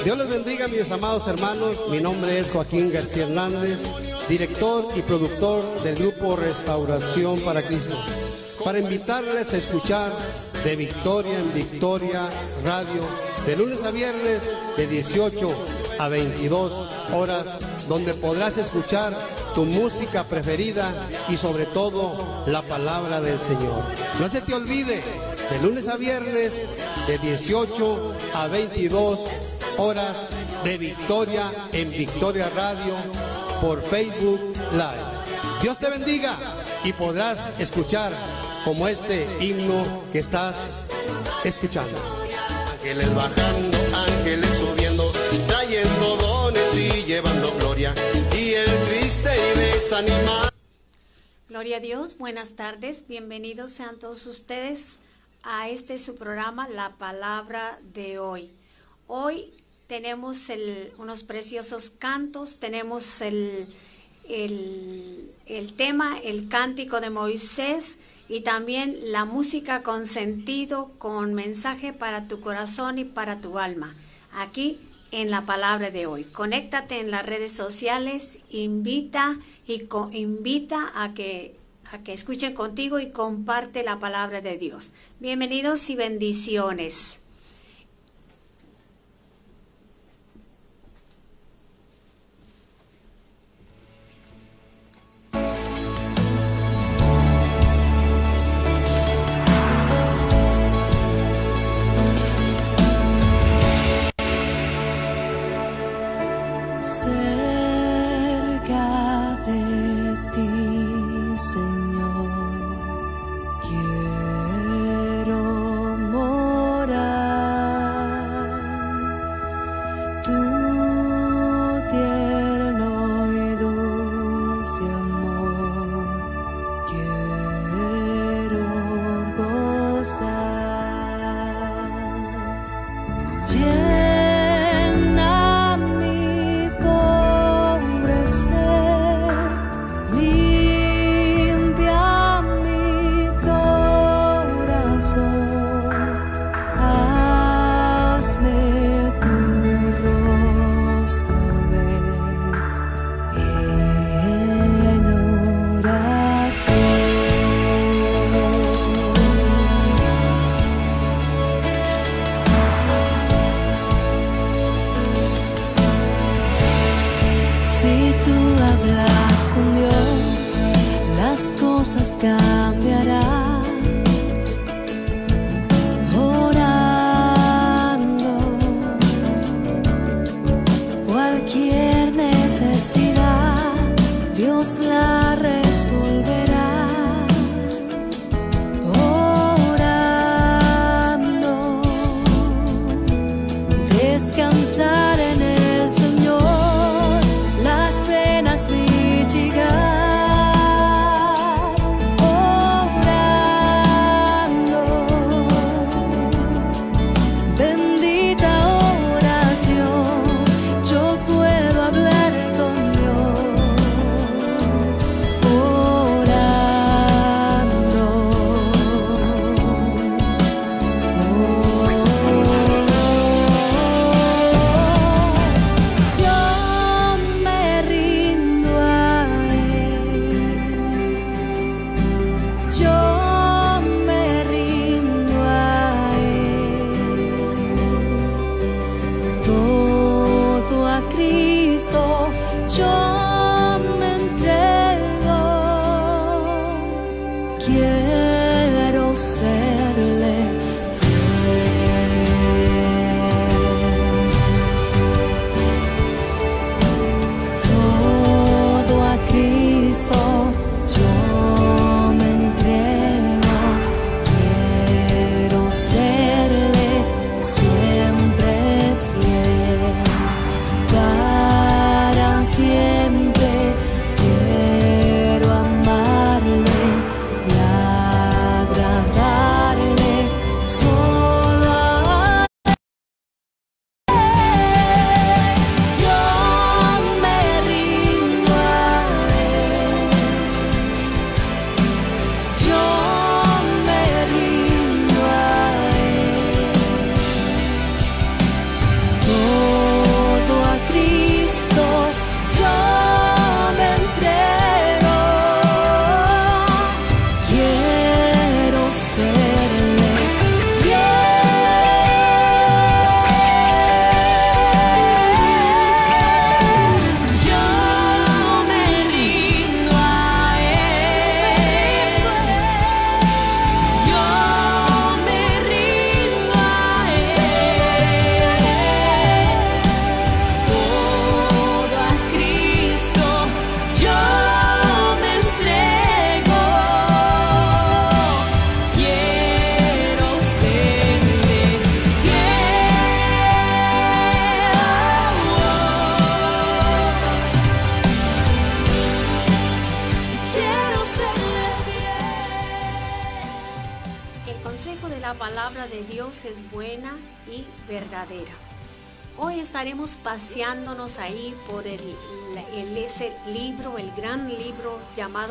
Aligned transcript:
Dios 0.07 0.19
les 0.19 0.29
bendiga, 0.29 0.69
mis 0.69 0.89
amados 0.89 1.27
hermanos. 1.27 1.75
Mi 1.89 1.99
nombre 1.99 2.39
es 2.39 2.49
Joaquín 2.49 2.93
García 2.93 3.23
Hernández, 3.23 3.81
director 4.29 4.87
y 4.95 5.01
productor 5.01 5.61
del 5.83 5.95
grupo 5.97 6.37
Restauración 6.37 7.41
para 7.41 7.61
Cristo. 7.61 7.93
Para 8.63 8.79
invitarles 8.79 9.53
a 9.53 9.57
escuchar 9.57 10.13
de 10.63 10.77
Victoria 10.77 11.37
en 11.37 11.53
Victoria 11.53 12.29
Radio, 12.63 13.01
de 13.45 13.57
lunes 13.57 13.83
a 13.83 13.91
viernes, 13.91 14.43
de 14.77 14.87
18 14.87 15.51
a 15.99 16.07
22 16.07 16.85
horas, 17.13 17.45
donde 17.89 18.13
podrás 18.13 18.57
escuchar 18.57 19.13
tu 19.55 19.65
música 19.65 20.23
preferida 20.23 20.89
y 21.27 21.35
sobre 21.35 21.65
todo 21.65 22.45
la 22.47 22.61
palabra 22.61 23.19
del 23.19 23.41
Señor. 23.41 23.83
No 24.21 24.29
se 24.29 24.39
te 24.39 24.53
olvide, 24.53 25.03
de 25.51 25.61
lunes 25.61 25.89
a 25.89 25.97
viernes, 25.97 26.65
de 27.07 27.17
18 27.17 28.13
a 28.35 28.47
22 28.47 29.56
horas 29.77 30.29
de 30.63 30.77
Victoria 30.77 31.51
en 31.71 31.89
Victoria 31.91 32.49
Radio 32.49 32.95
por 33.61 33.81
Facebook 33.81 34.53
Live. 34.71 35.61
Dios 35.61 35.77
te 35.77 35.89
bendiga 35.89 36.35
y 36.83 36.93
podrás 36.93 37.59
escuchar 37.59 38.11
como 38.63 38.87
este 38.87 39.27
himno 39.39 40.03
que 40.11 40.19
estás 40.19 40.87
escuchando. 41.43 41.97
Ángeles 42.73 43.13
bajando, 43.13 43.77
ángeles 43.95 44.53
subiendo, 44.55 45.11
trayendo 45.47 46.17
dones 46.17 46.77
y 46.77 47.03
llevando 47.03 47.51
gloria. 47.59 47.93
Y 48.35 48.53
el 48.53 48.69
triste 48.89 49.29
y 49.29 49.59
desanimado. 49.59 50.49
Gloria 51.49 51.77
a 51.77 51.79
Dios, 51.79 52.17
buenas 52.17 52.53
tardes, 52.53 53.07
bienvenidos 53.07 53.71
sean 53.71 53.99
todos 53.99 54.25
ustedes 54.25 54.99
a 55.43 55.69
este 55.69 55.97
su 55.97 56.15
programa, 56.15 56.67
La 56.67 56.97
Palabra 56.97 57.79
de 57.93 58.19
hoy. 58.19 58.51
Hoy 59.07 59.53
tenemos 59.87 60.49
el- 60.49 60.91
unos 60.97 61.23
preciosos 61.23 61.89
cantos, 61.89 62.59
tenemos 62.59 63.21
el, 63.21 63.67
el, 64.29 65.31
el 65.45 65.73
tema, 65.73 66.19
el 66.23 66.49
cántico 66.49 66.99
de 66.99 67.09
Moisés 67.09 67.97
y 68.29 68.41
también 68.41 68.97
la 69.11 69.25
música 69.25 69.83
con 69.83 70.05
sentido, 70.05 70.91
con 70.97 71.33
mensaje 71.33 71.93
para 71.93 72.27
tu 72.27 72.39
corazón 72.41 72.97
y 72.99 73.05
para 73.05 73.39
tu 73.39 73.57
alma. 73.59 73.95
Aquí 74.33 74.79
en 75.11 75.31
la 75.31 75.45
palabra 75.45 75.89
de 75.89 76.05
hoy. 76.05 76.25
Conéctate 76.25 76.99
en 76.99 77.11
las 77.11 77.25
redes 77.25 77.53
sociales, 77.53 78.39
invita 78.49 79.39
y 79.65 79.79
co- 79.85 80.09
invita 80.11 80.91
a 80.95 81.13
que 81.13 81.55
a 81.89 82.03
que 82.03 82.11
escuchen 82.11 82.53
contigo 82.53 82.99
y 82.99 83.11
comparte 83.11 83.81
la 83.81 83.97
palabra 83.97 84.41
de 84.41 84.57
Dios. 84.57 84.91
Bienvenidos 85.21 85.89
y 85.89 85.95
bendiciones. 85.95 87.21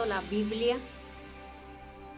La 0.04 0.20
Biblia. 0.20 0.76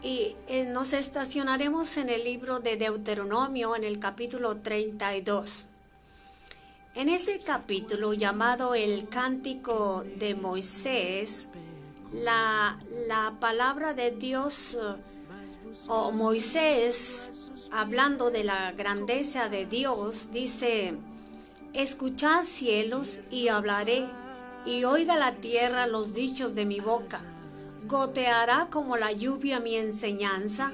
Y 0.01 0.35
eh, 0.47 0.65
nos 0.65 0.93
estacionaremos 0.93 1.97
en 1.97 2.09
el 2.09 2.23
libro 2.23 2.59
de 2.59 2.77
Deuteronomio, 2.77 3.75
en 3.75 3.83
el 3.83 3.99
capítulo 3.99 4.57
32. 4.57 5.67
En 6.95 7.09
ese 7.09 7.39
capítulo 7.39 8.13
llamado 8.13 8.75
el 8.75 9.07
Cántico 9.07 10.03
de 10.17 10.35
Moisés, 10.35 11.47
la, 12.11 12.77
la 13.07 13.35
palabra 13.39 13.93
de 13.93 14.11
Dios 14.11 14.77
o 15.87 16.11
Moisés, 16.11 17.51
hablando 17.71 18.31
de 18.31 18.43
la 18.43 18.71
grandeza 18.71 19.49
de 19.49 19.65
Dios, 19.65 20.31
dice, 20.31 20.95
Escuchad 21.73 22.43
cielos 22.43 23.19
y 23.29 23.49
hablaré, 23.49 24.07
y 24.65 24.83
oiga 24.85 25.15
la 25.17 25.35
tierra 25.35 25.87
los 25.87 26.13
dichos 26.13 26.55
de 26.55 26.65
mi 26.65 26.79
boca. 26.79 27.21
Goteará 27.87 28.69
como 28.69 28.97
la 28.97 29.11
lluvia 29.11 29.59
mi 29.59 29.75
enseñanza, 29.75 30.73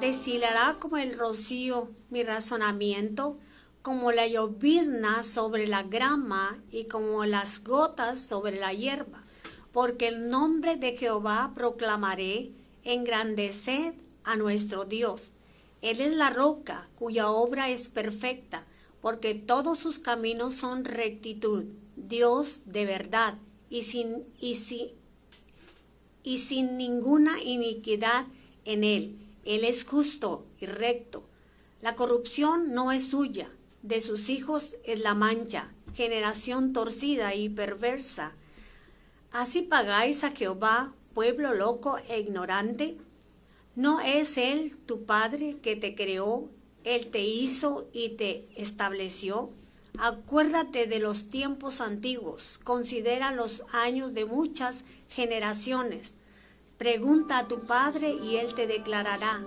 destilará 0.00 0.74
como 0.78 0.96
el 0.96 1.18
rocío 1.18 1.90
mi 2.10 2.22
razonamiento, 2.22 3.38
como 3.82 4.12
la 4.12 4.26
llovizna 4.26 5.22
sobre 5.22 5.66
la 5.66 5.82
grama 5.82 6.58
y 6.70 6.84
como 6.84 7.24
las 7.26 7.62
gotas 7.62 8.20
sobre 8.20 8.58
la 8.58 8.72
hierba. 8.72 9.24
Porque 9.72 10.08
el 10.08 10.28
nombre 10.30 10.76
de 10.76 10.96
Jehová 10.96 11.52
proclamaré, 11.54 12.52
engrandeced 12.84 13.94
a 14.24 14.36
nuestro 14.36 14.84
Dios. 14.84 15.32
Él 15.82 16.00
es 16.00 16.14
la 16.14 16.30
roca 16.30 16.88
cuya 16.96 17.30
obra 17.30 17.68
es 17.68 17.88
perfecta 17.88 18.64
porque 19.04 19.34
todos 19.34 19.78
sus 19.78 19.98
caminos 19.98 20.54
son 20.54 20.86
rectitud, 20.86 21.66
Dios 21.94 22.62
de 22.64 22.86
verdad, 22.86 23.34
y 23.68 23.82
sin, 23.82 24.24
y, 24.40 24.54
y 26.24 26.38
sin 26.38 26.76
ninguna 26.76 27.40
iniquidad 27.40 28.26
en 28.64 28.82
él. 28.82 29.16
Él 29.44 29.62
es 29.62 29.84
justo 29.84 30.44
y 30.58 30.66
recto. 30.66 31.22
La 31.80 31.94
corrupción 31.94 32.74
no 32.74 32.90
es 32.90 33.08
suya, 33.08 33.48
de 33.82 34.00
sus 34.00 34.28
hijos 34.28 34.76
es 34.82 34.98
la 35.00 35.14
mancha, 35.14 35.72
generación 35.94 36.72
torcida 36.72 37.36
y 37.36 37.48
perversa. 37.48 38.32
Así 39.30 39.62
pagáis 39.62 40.24
a 40.24 40.32
Jehová, 40.32 40.92
pueblo 41.14 41.54
loco 41.54 41.98
e 42.08 42.18
ignorante. 42.18 42.96
¿No 43.76 44.00
es 44.00 44.36
Él 44.38 44.76
tu 44.78 45.04
Padre 45.04 45.58
que 45.62 45.76
te 45.76 45.94
creó 45.94 46.48
él 46.84 47.06
te 47.06 47.22
hizo 47.22 47.88
y 47.92 48.10
te 48.10 48.46
estableció. 48.56 49.50
Acuérdate 49.98 50.86
de 50.86 50.98
los 50.98 51.30
tiempos 51.30 51.80
antiguos, 51.80 52.60
considera 52.62 53.32
los 53.32 53.62
años 53.72 54.12
de 54.12 54.26
muchas 54.26 54.84
generaciones. 55.14 56.14
Pregunta 56.78 57.38
a 57.38 57.48
tu 57.48 57.60
Padre 57.60 58.10
y 58.10 58.36
Él 58.36 58.54
te 58.54 58.66
declarará, 58.66 59.44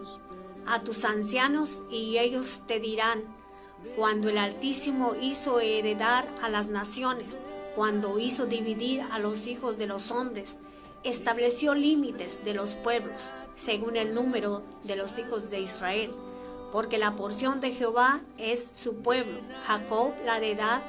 a 0.65 0.83
tus 0.83 1.05
ancianos 1.05 1.83
y 1.89 2.17
ellos 2.17 2.63
te 2.67 2.79
dirán, 2.79 3.23
cuando 3.95 4.29
el 4.29 4.37
Altísimo 4.37 5.15
hizo 5.21 5.59
heredar 5.59 6.27
a 6.41 6.49
las 6.49 6.67
naciones, 6.67 7.37
cuando 7.75 8.19
hizo 8.19 8.45
dividir 8.45 9.01
a 9.11 9.19
los 9.19 9.47
hijos 9.47 9.77
de 9.77 9.87
los 9.87 10.11
hombres, 10.11 10.57
estableció 11.03 11.75
límites 11.75 12.43
de 12.43 12.53
los 12.53 12.75
pueblos, 12.75 13.31
según 13.55 13.95
el 13.95 14.13
número 14.13 14.63
de 14.83 14.95
los 14.95 15.19
hijos 15.19 15.49
de 15.51 15.61
Israel 15.61 16.11
porque 16.71 16.97
la 16.97 17.15
porción 17.15 17.59
de 17.59 17.71
Jehová 17.71 18.21
es 18.37 18.69
su 18.73 18.97
pueblo. 18.97 19.39
Jacob 19.65 20.11
la 20.25 20.39
edad 20.39 20.81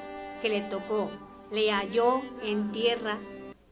que 0.43 0.49
le 0.49 0.63
tocó, 0.63 1.11
le 1.51 1.71
halló 1.71 2.23
en 2.43 2.73
tierra 2.73 3.19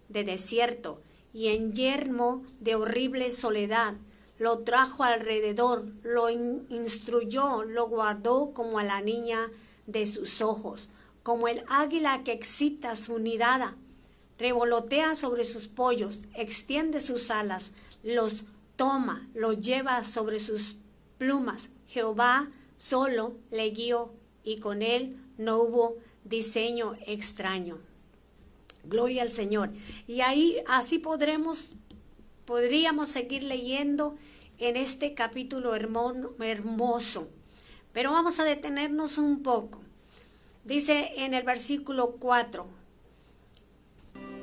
de 0.08 0.24
desierto 0.24 1.00
y 1.36 1.48
en 1.48 1.74
yermo 1.74 2.44
de 2.60 2.76
horrible 2.76 3.30
soledad. 3.30 3.92
Lo 4.38 4.60
trajo 4.60 5.04
alrededor, 5.04 5.84
lo 6.02 6.30
instruyó, 6.30 7.62
lo 7.62 7.88
guardó 7.88 8.52
como 8.54 8.78
a 8.78 8.84
la 8.84 9.02
niña 9.02 9.50
de 9.86 10.06
sus 10.06 10.40
ojos, 10.40 10.88
como 11.22 11.46
el 11.48 11.62
águila 11.68 12.24
que 12.24 12.32
excita 12.32 12.96
su 12.96 13.18
nidada. 13.18 13.76
Revolotea 14.38 15.14
sobre 15.14 15.44
sus 15.44 15.68
pollos, 15.68 16.22
extiende 16.34 17.02
sus 17.02 17.30
alas, 17.30 17.74
los 18.02 18.46
toma, 18.76 19.28
los 19.34 19.60
lleva 19.60 20.06
sobre 20.06 20.38
sus 20.38 20.78
plumas, 21.18 21.68
Jehová 21.86 22.50
solo 22.76 23.36
le 23.50 23.68
guió 23.70 24.14
y 24.42 24.58
con 24.60 24.80
él 24.80 25.18
no 25.36 25.58
hubo 25.58 25.96
diseño 26.24 26.94
extraño. 27.06 27.78
Gloria 28.88 29.22
al 29.22 29.30
Señor. 29.30 29.70
Y 30.06 30.20
ahí 30.20 30.58
así 30.66 30.98
podremos, 30.98 31.74
podríamos 32.44 33.08
seguir 33.08 33.42
leyendo 33.42 34.16
en 34.58 34.76
este 34.76 35.14
capítulo 35.14 35.74
hermoso. 35.74 37.28
Pero 37.92 38.12
vamos 38.12 38.40
a 38.40 38.44
detenernos 38.44 39.18
un 39.18 39.42
poco. 39.42 39.80
Dice 40.64 41.12
en 41.16 41.34
el 41.34 41.44
versículo 41.44 42.16
4, 42.18 42.66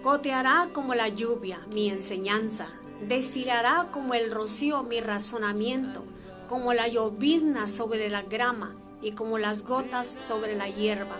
Coteará 0.02 0.70
como 0.74 0.96
la 0.96 1.08
lluvia 1.08 1.66
mi 1.72 1.90
enseñanza, 1.90 2.68
destilará 3.08 3.90
como 3.92 4.14
el 4.14 4.32
rocío 4.32 4.84
mi 4.84 5.00
razonamiento 5.00 6.06
como 6.54 6.74
la 6.74 6.88
llovizna 6.88 7.68
sobre 7.68 8.12
la 8.12 8.22
grama 8.22 8.76
y 9.02 9.14
como 9.14 9.40
las 9.40 9.64
gotas 9.64 10.08
sobre 10.08 10.56
la 10.56 10.70
hierba. 10.70 11.18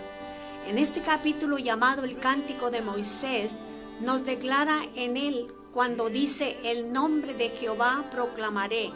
En 0.66 0.78
este 0.78 1.02
capítulo 1.02 1.58
llamado 1.58 2.04
el 2.04 2.18
Cántico 2.18 2.70
de 2.70 2.80
Moisés, 2.80 3.58
nos 4.00 4.24
declara 4.24 4.80
en 4.94 5.16
él 5.16 5.52
cuando 5.72 6.08
dice, 6.08 6.56
el 6.64 6.92
nombre 6.92 7.34
de 7.34 7.50
Jehová 7.50 8.04
proclamaré 8.10 8.90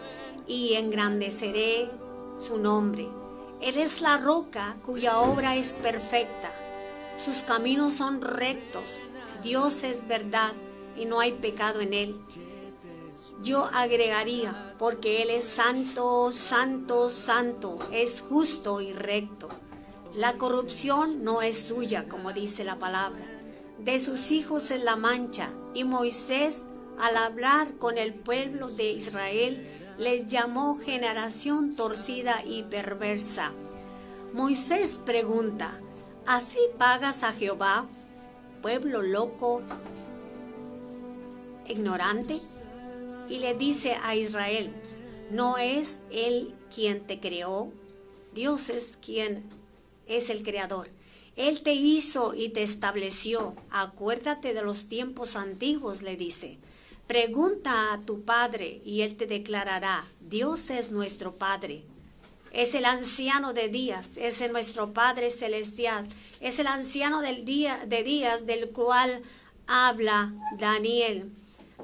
y 0.46 0.74
engrandeceré 0.74 1.88
su 2.38 2.58
nombre. 2.58 3.08
Él 3.60 3.76
es 3.76 4.00
la 4.00 4.18
roca 4.18 4.76
cuya 4.84 5.18
obra 5.18 5.56
es 5.56 5.74
perfecta. 5.74 6.52
Sus 7.18 7.42
caminos 7.42 7.94
son 7.94 8.22
rectos. 8.22 9.00
Dios 9.42 9.82
es 9.82 10.06
verdad 10.06 10.52
y 10.96 11.04
no 11.04 11.20
hay 11.20 11.32
pecado 11.32 11.80
en 11.80 11.92
él 11.92 12.20
yo 13.42 13.66
agregaría, 13.72 14.74
porque 14.78 15.22
Él 15.22 15.30
es 15.30 15.44
santo, 15.44 16.32
santo, 16.32 17.10
santo, 17.10 17.78
es 17.92 18.24
justo 18.28 18.80
y 18.80 18.92
recto. 18.92 19.48
La 20.14 20.34
corrupción 20.34 21.22
no 21.24 21.42
es 21.42 21.58
suya, 21.58 22.08
como 22.08 22.32
dice 22.32 22.64
la 22.64 22.78
palabra. 22.78 23.24
De 23.78 24.00
sus 24.00 24.30
hijos 24.30 24.70
es 24.70 24.82
la 24.82 24.96
mancha. 24.96 25.50
Y 25.74 25.84
Moisés, 25.84 26.66
al 26.98 27.16
hablar 27.16 27.74
con 27.74 27.98
el 27.98 28.14
pueblo 28.14 28.68
de 28.68 28.92
Israel, 28.92 29.66
les 29.98 30.26
llamó 30.26 30.78
generación 30.78 31.74
torcida 31.76 32.42
y 32.44 32.64
perversa. 32.64 33.52
Moisés 34.32 34.98
pregunta, 34.98 35.78
¿así 36.26 36.58
pagas 36.78 37.22
a 37.22 37.32
Jehová, 37.32 37.86
pueblo 38.62 39.02
loco, 39.02 39.62
ignorante? 41.66 42.40
y 43.28 43.38
le 43.38 43.54
dice 43.54 43.96
a 44.02 44.16
Israel, 44.16 44.70
¿no 45.30 45.58
es 45.58 46.02
Él 46.10 46.54
quien 46.74 47.06
te 47.06 47.20
creó? 47.20 47.70
Dios 48.34 48.70
es 48.70 48.98
quien 49.00 49.44
es 50.08 50.30
el 50.30 50.42
creador. 50.42 50.88
Él 51.36 51.62
te 51.62 51.72
hizo 51.72 52.34
y 52.34 52.48
te 52.48 52.64
estableció. 52.64 53.54
Acuérdate 53.70 54.54
de 54.54 54.62
los 54.62 54.88
tiempos 54.88 55.36
antiguos, 55.36 56.02
le 56.02 56.16
dice. 56.16 56.58
Pregunta 57.06 57.92
a 57.92 58.00
tu 58.00 58.22
Padre 58.22 58.82
y 58.84 59.02
Él 59.02 59.16
te 59.16 59.26
declarará, 59.26 60.04
Dios 60.20 60.68
es 60.68 60.90
nuestro 60.90 61.36
Padre. 61.36 61.84
Es 62.50 62.74
el 62.74 62.84
anciano 62.84 63.52
de 63.52 63.68
días, 63.68 64.16
es 64.16 64.40
nuestro 64.50 64.92
Padre 64.92 65.30
celestial, 65.30 66.08
es 66.40 66.58
el 66.58 66.66
anciano 66.66 67.20
del 67.20 67.44
día, 67.44 67.84
de 67.86 68.02
días 68.02 68.46
del 68.46 68.70
cual 68.70 69.22
habla 69.66 70.34
Daniel. 70.58 71.30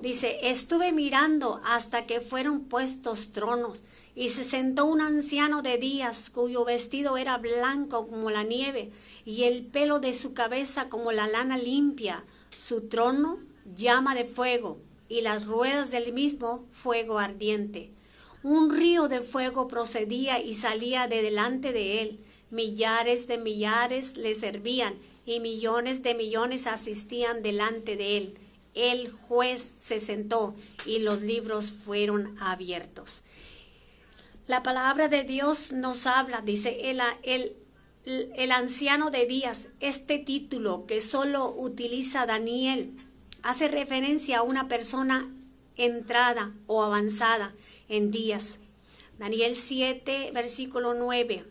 Dice, 0.03 0.39
estuve 0.43 0.93
mirando 0.93 1.61
hasta 1.65 2.07
que 2.07 2.21
fueron 2.21 2.65
puestos 2.65 3.33
tronos 3.33 3.83
y 4.15 4.29
se 4.31 4.45
sentó 4.45 4.87
un 4.87 5.01
anciano 5.01 5.63
de 5.63 5.79
días 5.79 6.31
cuyo 6.31 6.65
vestido 6.65 7.17
era 7.17 7.39
blanco 7.39 8.07
como 8.07 8.31
la 8.31 8.45
nieve 8.45 8.91
y 9.25 9.45
el 9.45 9.67
pelo 9.67 9.99
de 9.99 10.15
su 10.15 10.35
cabeza 10.35 10.89
como 10.89 11.13
la 11.13 11.27
lana 11.27 11.59
limpia. 11.59 12.25
Su 12.57 12.83
trono 12.83 13.39
llama 13.75 14.15
de 14.15 14.25
fuego 14.25 14.79
y 15.09 15.23
las 15.23 15.47
ruedas 15.47 15.91
del 15.91 16.13
mismo 16.13 16.65
fuego 16.71 17.19
ardiente. 17.19 17.91
Un 18.43 18.71
río 18.71 19.09
de 19.09 19.21
fuego 19.21 19.69
procedía 19.69 20.41
y 20.41 20.55
salía 20.55 21.09
de 21.09 21.23
delante 21.23 21.73
de 21.73 22.03
él. 22.03 22.21
Millares 22.51 23.27
de 23.27 23.39
millares 23.39 24.17
le 24.17 24.35
servían 24.35 24.95
y 25.27 25.41
millones 25.41 26.03
de 26.03 26.15
millones 26.15 26.67
asistían 26.67 27.43
delante 27.43 27.97
de 27.97 28.19
él 28.19 28.39
el 28.75 29.11
juez 29.11 29.63
se 29.63 30.01
sentó 30.01 30.55
y 30.85 30.99
los 30.99 31.23
libros 31.23 31.71
fueron 31.71 32.37
abiertos. 32.41 33.23
La 34.47 34.63
palabra 34.63 35.09
de 35.09 35.25
Dios 35.25 35.73
nos 35.73 36.07
habla, 36.07 36.43
dice 36.43 36.91
el, 36.91 37.01
el, 38.05 38.53
anciano 38.53 39.11
de 39.11 39.25
días, 39.25 39.69
este 39.81 40.19
título 40.19 40.85
que 40.85 41.01
solo 41.01 41.55
utiliza 41.57 42.27
Daniel, 42.27 42.95
hace 43.43 43.69
referencia 43.69 44.39
a 44.39 44.43
una 44.43 44.69
persona 44.69 45.35
entrada 45.77 46.53
o 46.67 46.83
avanzada 46.83 47.55
en 47.89 48.11
días. 48.11 48.59
Daniel 49.19 49.57
7, 49.57 50.33
versículo 50.35 50.93
9. 50.93 51.47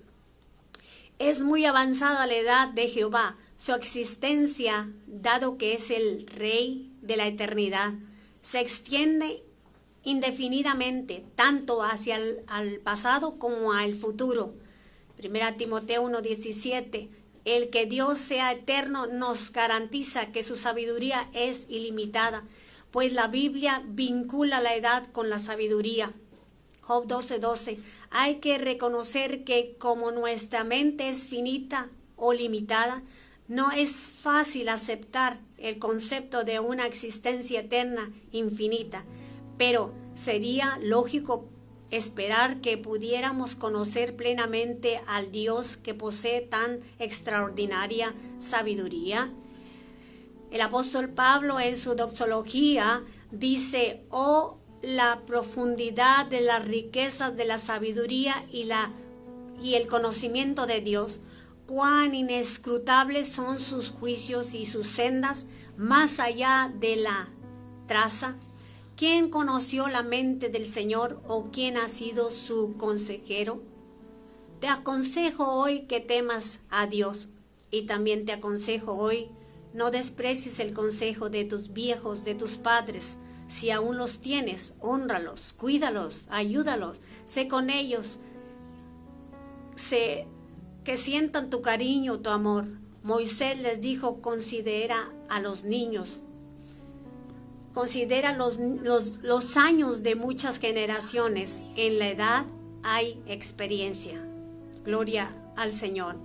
Es 1.18 1.42
muy 1.42 1.66
avanzada 1.66 2.28
la 2.28 2.36
edad 2.36 2.68
de 2.68 2.90
Jehová, 2.90 3.38
su 3.58 3.74
existencia, 3.74 4.88
dado 5.08 5.58
que 5.58 5.74
es 5.74 5.90
el 5.90 6.28
Rey 6.28 6.92
de 7.02 7.18
la 7.18 7.26
eternidad, 7.26 7.94
se 8.44 8.60
extiende 8.60 9.42
indefinidamente, 10.04 11.26
tanto 11.36 11.84
hacia 11.84 12.18
el 12.18 12.80
pasado 12.84 13.40
como 13.40 13.74
al 13.74 13.96
futuro. 13.96 14.54
Primera 15.18 15.56
Timoteo 15.58 16.04
1:17. 16.04 17.10
El 17.46 17.70
que 17.70 17.86
Dios 17.86 18.18
sea 18.18 18.52
eterno 18.52 19.06
nos 19.06 19.52
garantiza 19.52 20.32
que 20.32 20.44
su 20.44 20.56
sabiduría 20.56 21.30
es 21.34 21.66
ilimitada, 21.70 22.44
pues 22.92 23.12
la 23.14 23.28
Biblia 23.28 23.84
vincula 23.86 24.62
la 24.62 24.76
edad 24.76 25.10
con 25.12 25.30
la 25.30 25.40
sabiduría. 25.40 26.14
Job 26.82 27.08
12:12. 27.08 27.80
Hay 28.12 28.36
que 28.36 28.58
reconocer 28.58 29.44
que 29.44 29.76
como 29.80 30.12
nuestra 30.12 30.64
mente 30.64 31.10
es 31.10 31.28
finita 31.28 31.90
o 32.16 32.34
limitada, 32.34 33.04
no 33.48 33.72
es 33.72 33.94
fácil 33.94 34.70
aceptar 34.70 35.40
el 35.58 35.80
concepto 35.80 36.44
de 36.44 36.60
una 36.60 36.86
existencia 36.86 37.62
eterna 37.62 38.12
infinita, 38.32 39.06
pero 39.58 39.94
sería 40.16 40.78
lógico 40.82 41.50
esperar 41.92 42.60
que 42.60 42.78
pudiéramos 42.78 43.56
conocer 43.56 44.16
plenamente 44.16 45.02
al 45.06 45.32
Dios 45.32 45.78
que 45.78 45.94
posee 45.94 46.42
tan 46.42 46.80
extraordinaria 46.98 48.14
sabiduría. 48.40 49.32
El 50.50 50.62
apóstol 50.62 51.10
Pablo 51.10 51.60
en 51.60 51.78
su 51.78 51.96
doxología 51.96 53.04
dice, 53.32 54.06
oh 54.10 54.58
la 54.82 55.22
profundidad 55.26 56.26
de 56.26 56.42
las 56.42 56.66
riquezas 56.66 57.38
de 57.38 57.46
la 57.46 57.58
sabiduría 57.58 58.46
y, 58.52 58.66
la, 58.66 58.92
y 59.62 59.76
el 59.76 59.88
conocimiento 59.88 60.66
de 60.66 60.82
Dios, 60.82 61.22
cuán 61.66 62.14
inescrutables 62.14 63.30
son 63.30 63.60
sus 63.60 63.90
juicios 63.90 64.54
y 64.54 64.66
sus 64.66 64.88
sendas 64.88 65.48
más 65.78 66.20
allá 66.20 66.72
de 66.80 66.98
la 66.98 67.30
traza. 67.88 68.36
¿Quién 68.96 69.30
conoció 69.30 69.88
la 69.88 70.04
mente 70.04 70.50
del 70.50 70.68
Señor 70.68 71.22
o 71.28 71.50
quién 71.52 71.78
ha 71.78 71.88
sido 71.88 72.32
su 72.32 72.76
consejero? 72.78 73.62
Te 74.60 74.68
aconsejo 74.68 75.52
hoy 75.56 75.82
que 75.82 76.00
temas 76.00 76.60
a 76.70 76.88
Dios 76.88 77.30
y 77.72 77.84
también 77.88 78.26
te 78.26 78.34
aconsejo 78.34 78.94
hoy 78.94 79.30
no 79.74 79.90
desprecies 79.90 80.60
el 80.60 80.74
consejo 80.74 81.32
de 81.32 81.46
tus 81.46 81.74
viejos, 81.74 82.24
de 82.24 82.36
tus 82.36 82.58
padres. 82.58 83.18
Si 83.48 83.72
aún 83.72 83.98
los 83.98 84.20
tienes, 84.20 84.76
honralos, 84.80 85.54
cuídalos, 85.54 86.28
ayúdalos, 86.30 87.02
sé 87.26 87.48
con 87.48 87.72
ellos, 87.72 88.20
sé 89.76 90.28
que 90.84 90.98
sientan 90.98 91.50
tu 91.50 91.62
cariño, 91.62 92.20
tu 92.20 92.30
amor. 92.30 92.68
Moisés 93.02 93.60
les 93.60 93.82
dijo, 93.82 94.22
considera 94.22 95.12
a 95.28 95.42
los 95.42 95.64
niños, 95.64 96.20
considera 97.74 98.34
los, 98.34 98.60
los, 98.60 99.58
años 99.58 100.04
de 100.04 100.16
muchas 100.16 100.60
generaciones. 100.60 101.62
En 101.76 102.00
la 102.00 102.10
edad 102.10 102.46
hay 102.84 103.22
experiencia. 103.28 104.24
Gloria 104.84 105.32
al 105.56 105.72
Señor. 105.72 106.18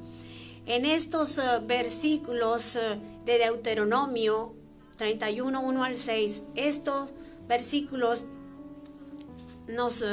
En 0.66 0.84
estos 0.84 1.38
eh, 1.38 1.42
versículos 1.66 2.76
eh, 2.76 2.98
de 3.24 3.38
Deuteronomio 3.38 4.54
31, 4.96 5.60
1 5.60 5.84
al 5.84 5.96
6, 5.96 6.42
estos 6.56 7.10
versículos 7.48 8.24
nos 9.68 10.02
eh, 10.02 10.06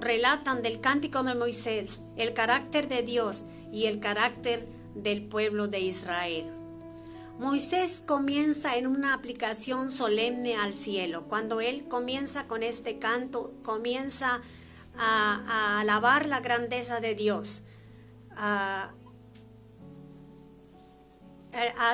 relatan 0.00 0.62
del 0.62 0.80
cántico 0.80 1.22
de 1.22 1.34
Moisés, 1.34 2.02
el 2.16 2.34
carácter 2.34 2.88
de 2.88 3.02
Dios 3.02 3.44
y 3.72 3.86
el 3.86 3.98
carácter 3.98 4.68
del 4.94 5.22
pueblo 5.22 5.68
de 5.68 5.80
Israel. 5.80 6.50
Moisés 7.38 8.02
comienza 8.06 8.76
en 8.76 8.86
una 8.86 9.12
aplicación 9.12 9.90
solemne 9.90 10.56
al 10.56 10.74
cielo. 10.74 11.24
Cuando 11.28 11.60
él 11.60 11.86
comienza 11.86 12.46
con 12.46 12.62
este 12.62 12.98
canto, 12.98 13.52
comienza 13.62 14.40
a, 14.96 15.80
alabar 15.80 16.26
la 16.26 16.40
grandeza 16.40 17.00
de 17.00 17.14
Dios, 17.14 17.62
a, 18.34 18.92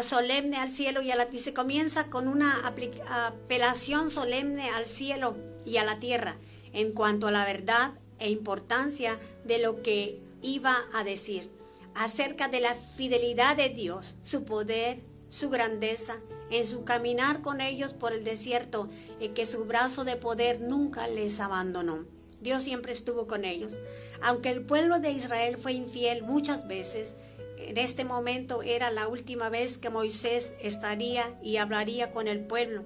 solemne 0.02 0.58
al 0.58 0.70
cielo 0.70 1.02
y 1.02 1.10
a 1.10 1.16
la 1.16 1.30
se 1.30 1.54
comienza 1.54 2.08
con 2.08 2.28
una 2.28 2.66
apelación 2.66 4.10
solemne 4.10 4.70
al 4.70 4.86
cielo 4.86 5.36
y 5.64 5.76
a 5.76 5.84
la 5.84 6.00
tierra 6.00 6.36
en 6.72 6.92
cuanto 6.92 7.28
a 7.28 7.30
la 7.30 7.44
verdad 7.44 7.92
e 8.18 8.30
importancia 8.30 9.18
de 9.44 9.58
lo 9.58 9.82
que 9.82 10.20
iba 10.40 10.76
a 10.92 11.04
decir 11.04 11.50
acerca 11.94 12.48
de 12.48 12.60
la 12.60 12.74
fidelidad 12.74 13.56
de 13.56 13.68
Dios, 13.68 14.16
su 14.22 14.44
poder, 14.44 14.98
su 15.32 15.48
grandeza, 15.48 16.18
en 16.50 16.66
su 16.66 16.84
caminar 16.84 17.40
con 17.40 17.62
ellos 17.62 17.94
por 17.94 18.12
el 18.12 18.22
desierto 18.22 18.90
y 19.18 19.30
que 19.30 19.46
su 19.46 19.64
brazo 19.64 20.04
de 20.04 20.16
poder 20.16 20.60
nunca 20.60 21.08
les 21.08 21.40
abandonó. 21.40 22.04
Dios 22.42 22.64
siempre 22.64 22.92
estuvo 22.92 23.26
con 23.26 23.46
ellos. 23.46 23.72
Aunque 24.20 24.50
el 24.50 24.62
pueblo 24.62 24.98
de 24.98 25.10
Israel 25.10 25.56
fue 25.56 25.72
infiel 25.72 26.22
muchas 26.22 26.68
veces, 26.68 27.16
en 27.56 27.78
este 27.78 28.04
momento 28.04 28.62
era 28.62 28.90
la 28.90 29.08
última 29.08 29.48
vez 29.48 29.78
que 29.78 29.88
Moisés 29.88 30.54
estaría 30.60 31.38
y 31.42 31.56
hablaría 31.56 32.10
con 32.10 32.28
el 32.28 32.44
pueblo 32.44 32.84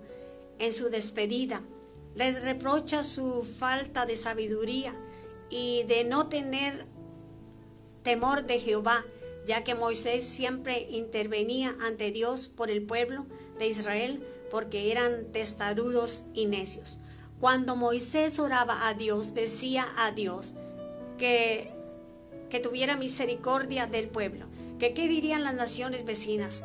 en 0.61 0.73
su 0.73 0.89
despedida. 0.89 1.63
Les 2.15 2.43
reprocha 2.43 3.03
su 3.03 3.43
falta 3.43 4.07
de 4.07 4.17
sabiduría 4.17 4.95
y 5.51 5.83
de 5.89 6.05
no 6.05 6.29
tener 6.29 6.87
temor 8.05 8.47
de 8.47 8.61
Jehová, 8.61 9.05
ya 9.47 9.63
que 9.63 9.75
Moisés 9.75 10.25
siempre 10.25 10.87
intervenía 10.91 11.77
ante 11.81 12.11
Dios 12.11 12.49
por 12.49 12.71
el 12.71 12.83
pueblo 12.83 13.27
de 13.59 13.69
Israel 13.69 14.27
porque 14.51 14.91
eran 14.91 15.33
testarudos 15.33 16.25
y 16.35 16.47
necios. 16.47 16.99
Cuando 17.41 17.77
Moisés 17.77 18.39
oraba 18.39 18.89
a 18.89 18.95
Dios, 18.95 19.35
decía 19.35 19.87
a 19.97 20.11
Dios 20.11 20.55
que, 21.19 21.71
que 22.51 22.61
tuviera 22.61 22.97
misericordia 22.97 23.87
del 23.87 24.09
pueblo, 24.09 24.47
que 24.79 24.95
qué 24.95 25.07
dirían 25.07 25.45
las 25.45 25.55
naciones 25.55 26.05
vecinas. 26.05 26.65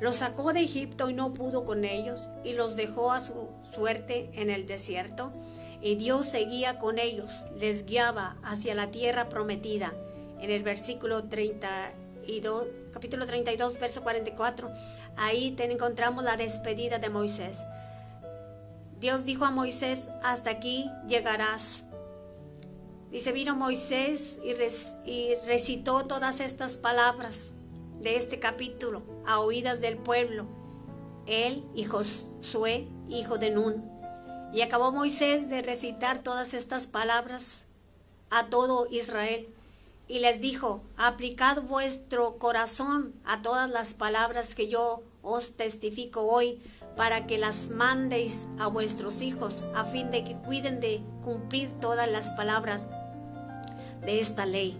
Los 0.00 0.16
sacó 0.16 0.52
de 0.52 0.60
Egipto 0.60 1.08
y 1.08 1.14
no 1.14 1.34
pudo 1.34 1.64
con 1.64 1.84
ellos 1.84 2.28
y 2.44 2.52
los 2.52 2.76
dejó 2.76 3.12
a 3.12 3.20
su 3.20 3.48
suerte 3.74 4.30
en 4.34 4.50
el 4.50 4.66
desierto. 4.66 5.32
Y 5.80 5.94
Dios 5.94 6.26
seguía 6.26 6.78
con 6.78 6.98
ellos, 6.98 7.46
les 7.58 7.86
guiaba 7.86 8.36
hacia 8.42 8.74
la 8.74 8.90
tierra 8.90 9.28
prometida 9.28 9.94
en 10.40 10.50
el 10.50 10.62
versículo 10.62 11.24
32, 12.28 12.66
capítulo 12.92 13.26
32, 13.26 13.80
verso 13.80 14.02
44, 14.02 14.70
ahí 15.16 15.52
te 15.52 15.64
encontramos 15.64 16.22
la 16.22 16.36
despedida 16.36 16.98
de 16.98 17.08
Moisés. 17.08 17.60
Dios 19.00 19.24
dijo 19.24 19.46
a 19.46 19.50
Moisés, 19.50 20.08
hasta 20.22 20.50
aquí 20.50 20.90
llegarás. 21.08 21.84
Dice, 23.10 23.32
vino 23.32 23.56
Moisés 23.56 24.40
y, 24.44 25.10
y 25.10 25.34
recitó 25.46 26.04
todas 26.04 26.40
estas 26.40 26.76
palabras 26.76 27.52
de 28.02 28.16
este 28.16 28.38
capítulo 28.38 29.02
a 29.26 29.40
oídas 29.40 29.80
del 29.80 29.96
pueblo, 29.96 30.46
él 31.26 31.64
y 31.74 31.84
Josué, 31.84 32.88
hijo 33.08 33.38
de 33.38 33.50
Nun. 33.50 33.90
Y 34.52 34.60
acabó 34.60 34.92
Moisés 34.92 35.48
de 35.48 35.62
recitar 35.62 36.22
todas 36.22 36.52
estas 36.52 36.86
palabras 36.86 37.64
a 38.28 38.50
todo 38.50 38.86
Israel 38.90 39.48
y 40.08 40.20
les 40.20 40.40
dijo, 40.40 40.82
aplicad 40.96 41.62
vuestro 41.62 42.38
corazón 42.38 43.14
a 43.26 43.42
todas 43.42 43.68
las 43.68 43.92
palabras 43.92 44.54
que 44.54 44.66
yo 44.66 45.02
os 45.22 45.52
testifico 45.56 46.22
hoy, 46.22 46.60
para 46.96 47.26
que 47.26 47.38
las 47.38 47.68
mandéis 47.68 48.48
a 48.58 48.66
vuestros 48.66 49.20
hijos, 49.20 49.64
a 49.74 49.84
fin 49.84 50.10
de 50.10 50.24
que 50.24 50.34
cuiden 50.34 50.80
de 50.80 51.02
cumplir 51.22 51.70
todas 51.80 52.10
las 52.10 52.30
palabras 52.30 52.86
de 54.00 54.20
esta 54.20 54.46
ley. 54.46 54.78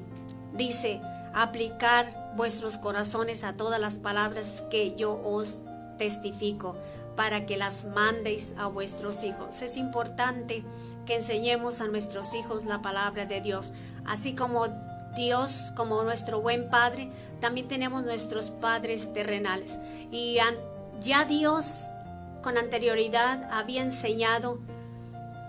Dice, 0.55 1.01
aplicar 1.35 2.33
vuestros 2.35 2.79
corazones 2.79 3.45
a 3.45 3.53
todas 3.53 3.79
las 3.79 3.99
palabras 3.99 4.65
que 4.71 4.97
yo 4.97 5.21
os 5.23 5.59
testifico, 5.99 6.75
para 7.17 7.47
que 7.47 7.57
las 7.57 7.85
mandéis 7.85 8.55
a 8.57 8.69
vuestros 8.69 9.25
hijos. 9.25 9.61
Es 9.61 9.77
importante 9.77 10.65
que 11.05 11.17
enseñemos 11.17 11.81
a 11.81 11.89
nuestros 11.89 12.33
hijos 12.35 12.65
la 12.65 12.81
palabra 12.81 13.27
de 13.27 13.41
Dios, 13.41 13.73
así 14.07 14.35
como 14.35 14.69
Dios 15.19 15.73
como 15.75 16.03
nuestro 16.05 16.41
buen 16.41 16.71
Padre, 16.71 17.11
también 17.41 17.67
tenemos 17.67 18.05
nuestros 18.05 18.51
padres 18.51 19.13
terrenales. 19.13 19.79
Y 20.13 20.39
ya 21.01 21.25
Dios 21.25 21.89
con 22.41 22.57
anterioridad 22.57 23.49
había 23.53 23.83
enseñado 23.83 24.61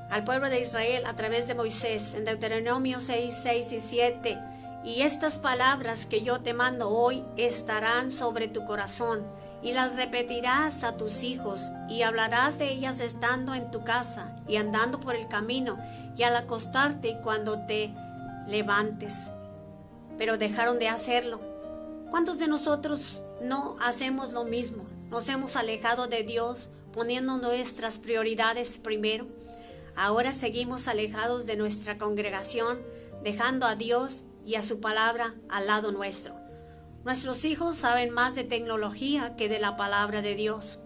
al 0.09 0.23
pueblo 0.23 0.49
de 0.49 0.61
Israel 0.61 1.05
a 1.05 1.15
través 1.15 1.47
de 1.47 1.53
Moisés 1.53 2.15
en 2.15 2.25
Deuteronomio 2.25 2.99
6, 2.99 3.39
6 3.43 3.71
y 3.73 3.79
7. 3.79 4.39
Y 4.83 5.01
estas 5.03 5.37
palabras 5.37 6.07
que 6.07 6.23
yo 6.23 6.39
te 6.39 6.55
mando 6.55 6.89
hoy 6.89 7.23
estarán 7.37 8.11
sobre 8.11 8.47
tu 8.47 8.65
corazón 8.65 9.23
y 9.61 9.73
las 9.73 9.95
repetirás 9.95 10.83
a 10.83 10.97
tus 10.97 11.21
hijos 11.23 11.71
y 11.87 12.01
hablarás 12.01 12.57
de 12.57 12.71
ellas 12.71 12.99
estando 12.99 13.53
en 13.53 13.69
tu 13.69 13.83
casa 13.83 14.35
y 14.47 14.55
andando 14.55 14.99
por 14.99 15.15
el 15.15 15.27
camino 15.27 15.77
y 16.17 16.23
al 16.23 16.35
acostarte 16.35 17.19
cuando 17.21 17.67
te 17.67 17.93
levantes. 18.47 19.29
Pero 20.19 20.37
dejaron 20.37 20.77
de 20.77 20.89
hacerlo. 20.89 21.41
¿Cuántos 22.11 22.37
de 22.37 22.47
nosotros 22.47 23.23
no 23.41 23.77
hacemos 23.79 24.33
lo 24.33 24.43
mismo? 24.43 24.85
Nos 25.09 25.27
hemos 25.29 25.55
alejado 25.55 26.05
de 26.05 26.21
Dios 26.21 26.69
poniendo 26.93 27.37
nuestras 27.37 27.97
prioridades 27.97 28.77
primero. 28.77 29.25
Ahora 29.95 30.31
seguimos 30.33 30.87
alejados 30.87 31.45
de 31.47 31.55
nuestra 31.55 31.97
congregación, 31.97 32.79
dejando 33.23 33.65
a 33.65 33.75
Dios 33.75 34.21
y 34.45 34.55
a 34.55 34.61
su 34.61 34.79
palabra 34.79 35.33
al 35.49 35.65
lado 35.65 35.91
nuestro. 35.91 36.35
Nuestros 37.03 37.45
hijos 37.45 37.77
saben 37.77 38.11
más 38.11 38.35
de 38.35 38.43
tecnología 38.43 39.35
que 39.35 39.49
de 39.49 39.59
la 39.59 39.77
palabra 39.77 40.21
de 40.21 40.35
Dios. 40.35 40.79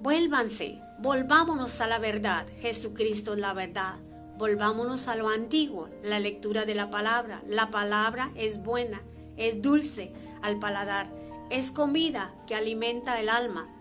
Vuélvanse, 0.00 0.80
volvámonos 0.98 1.80
a 1.80 1.86
la 1.86 1.98
verdad. 1.98 2.46
Jesucristo 2.60 3.34
es 3.34 3.40
la 3.40 3.54
verdad. 3.54 3.96
Volvámonos 4.42 5.06
a 5.06 5.14
lo 5.14 5.28
antiguo, 5.28 5.88
la 6.02 6.18
lectura 6.18 6.64
de 6.64 6.74
la 6.74 6.90
palabra. 6.90 7.44
La 7.46 7.70
palabra 7.70 8.32
es 8.34 8.60
buena, 8.64 9.00
es 9.36 9.62
dulce 9.62 10.12
al 10.42 10.58
paladar, 10.58 11.08
es 11.48 11.70
comida 11.70 12.34
que 12.48 12.56
alimenta 12.56 13.20
el 13.20 13.28
alma, 13.28 13.72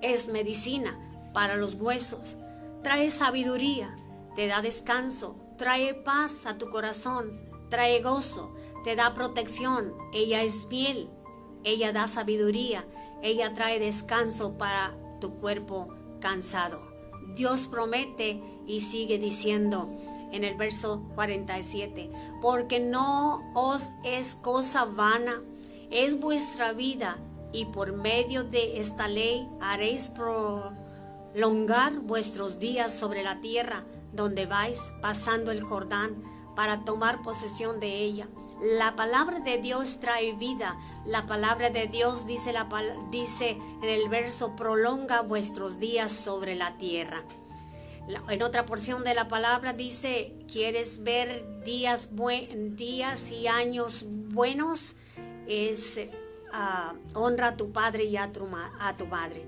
es 0.00 0.28
medicina 0.28 0.96
para 1.32 1.56
los 1.56 1.74
huesos, 1.74 2.36
trae 2.84 3.10
sabiduría, 3.10 3.96
te 4.36 4.46
da 4.46 4.62
descanso, 4.62 5.34
trae 5.58 5.92
paz 5.92 6.46
a 6.46 6.56
tu 6.56 6.70
corazón, 6.70 7.40
trae 7.68 8.00
gozo, 8.00 8.54
te 8.84 8.94
da 8.94 9.12
protección, 9.12 9.92
ella 10.12 10.44
es 10.44 10.68
fiel, 10.68 11.10
ella 11.64 11.92
da 11.92 12.06
sabiduría, 12.06 12.86
ella 13.24 13.54
trae 13.54 13.80
descanso 13.80 14.56
para 14.56 14.96
tu 15.20 15.34
cuerpo 15.34 15.88
cansado. 16.20 16.93
Dios 17.34 17.66
promete 17.66 18.42
y 18.66 18.80
sigue 18.80 19.18
diciendo 19.18 19.90
en 20.32 20.44
el 20.44 20.56
verso 20.56 21.02
47, 21.14 22.10
porque 22.40 22.80
no 22.80 23.52
os 23.54 23.92
es 24.02 24.34
cosa 24.34 24.84
vana, 24.84 25.42
es 25.90 26.18
vuestra 26.18 26.72
vida 26.72 27.18
y 27.52 27.66
por 27.66 27.92
medio 27.92 28.42
de 28.42 28.80
esta 28.80 29.06
ley 29.06 29.48
haréis 29.60 30.08
prolongar 30.08 32.00
vuestros 32.00 32.58
días 32.58 32.92
sobre 32.92 33.22
la 33.22 33.40
tierra 33.40 33.84
donde 34.12 34.46
vais 34.46 34.80
pasando 35.00 35.50
el 35.52 35.62
Jordán 35.62 36.22
para 36.56 36.84
tomar 36.84 37.22
posesión 37.22 37.80
de 37.80 37.98
ella. 37.98 38.28
La 38.64 38.96
palabra 38.96 39.40
de 39.40 39.58
Dios 39.58 40.00
trae 40.00 40.32
vida. 40.32 40.78
La 41.04 41.26
palabra 41.26 41.68
de 41.68 41.86
Dios 41.86 42.26
dice, 42.26 42.50
la, 42.50 42.66
dice 43.10 43.58
en 43.82 43.90
el 43.90 44.08
verso, 44.08 44.56
prolonga 44.56 45.20
vuestros 45.20 45.78
días 45.78 46.12
sobre 46.12 46.54
la 46.54 46.78
tierra. 46.78 47.24
En 48.30 48.42
otra 48.42 48.64
porción 48.64 49.04
de 49.04 49.14
la 49.14 49.28
palabra 49.28 49.74
dice, 49.74 50.34
¿quieres 50.50 51.02
ver 51.02 51.62
días, 51.62 52.08
días 52.70 53.30
y 53.32 53.48
años 53.48 54.06
buenos? 54.08 54.96
Es 55.46 56.00
uh, 56.50 57.18
honra 57.18 57.48
a 57.48 57.56
tu 57.58 57.70
padre 57.70 58.04
y 58.04 58.16
a 58.16 58.32
tu, 58.32 58.48
a 58.80 58.96
tu 58.96 59.04
madre. 59.04 59.44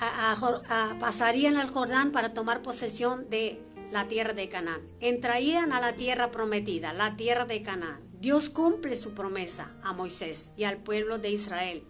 A, 0.00 0.96
pasarían 0.98 1.56
al 1.56 1.70
Jordán 1.70 2.10
para 2.10 2.34
tomar 2.34 2.62
posesión 2.62 3.30
de 3.30 3.62
la 3.94 4.08
tierra 4.08 4.32
de 4.32 4.48
Canaán. 4.48 4.82
Entrarían 4.98 5.72
a 5.72 5.80
la 5.80 5.92
tierra 5.92 6.32
prometida, 6.32 6.92
la 6.92 7.16
tierra 7.16 7.44
de 7.44 7.62
Canaán. 7.62 8.00
Dios 8.20 8.50
cumple 8.50 8.96
su 8.96 9.14
promesa 9.14 9.72
a 9.84 9.92
Moisés 9.92 10.50
y 10.56 10.64
al 10.64 10.78
pueblo 10.78 11.18
de 11.18 11.30
Israel. 11.30 11.84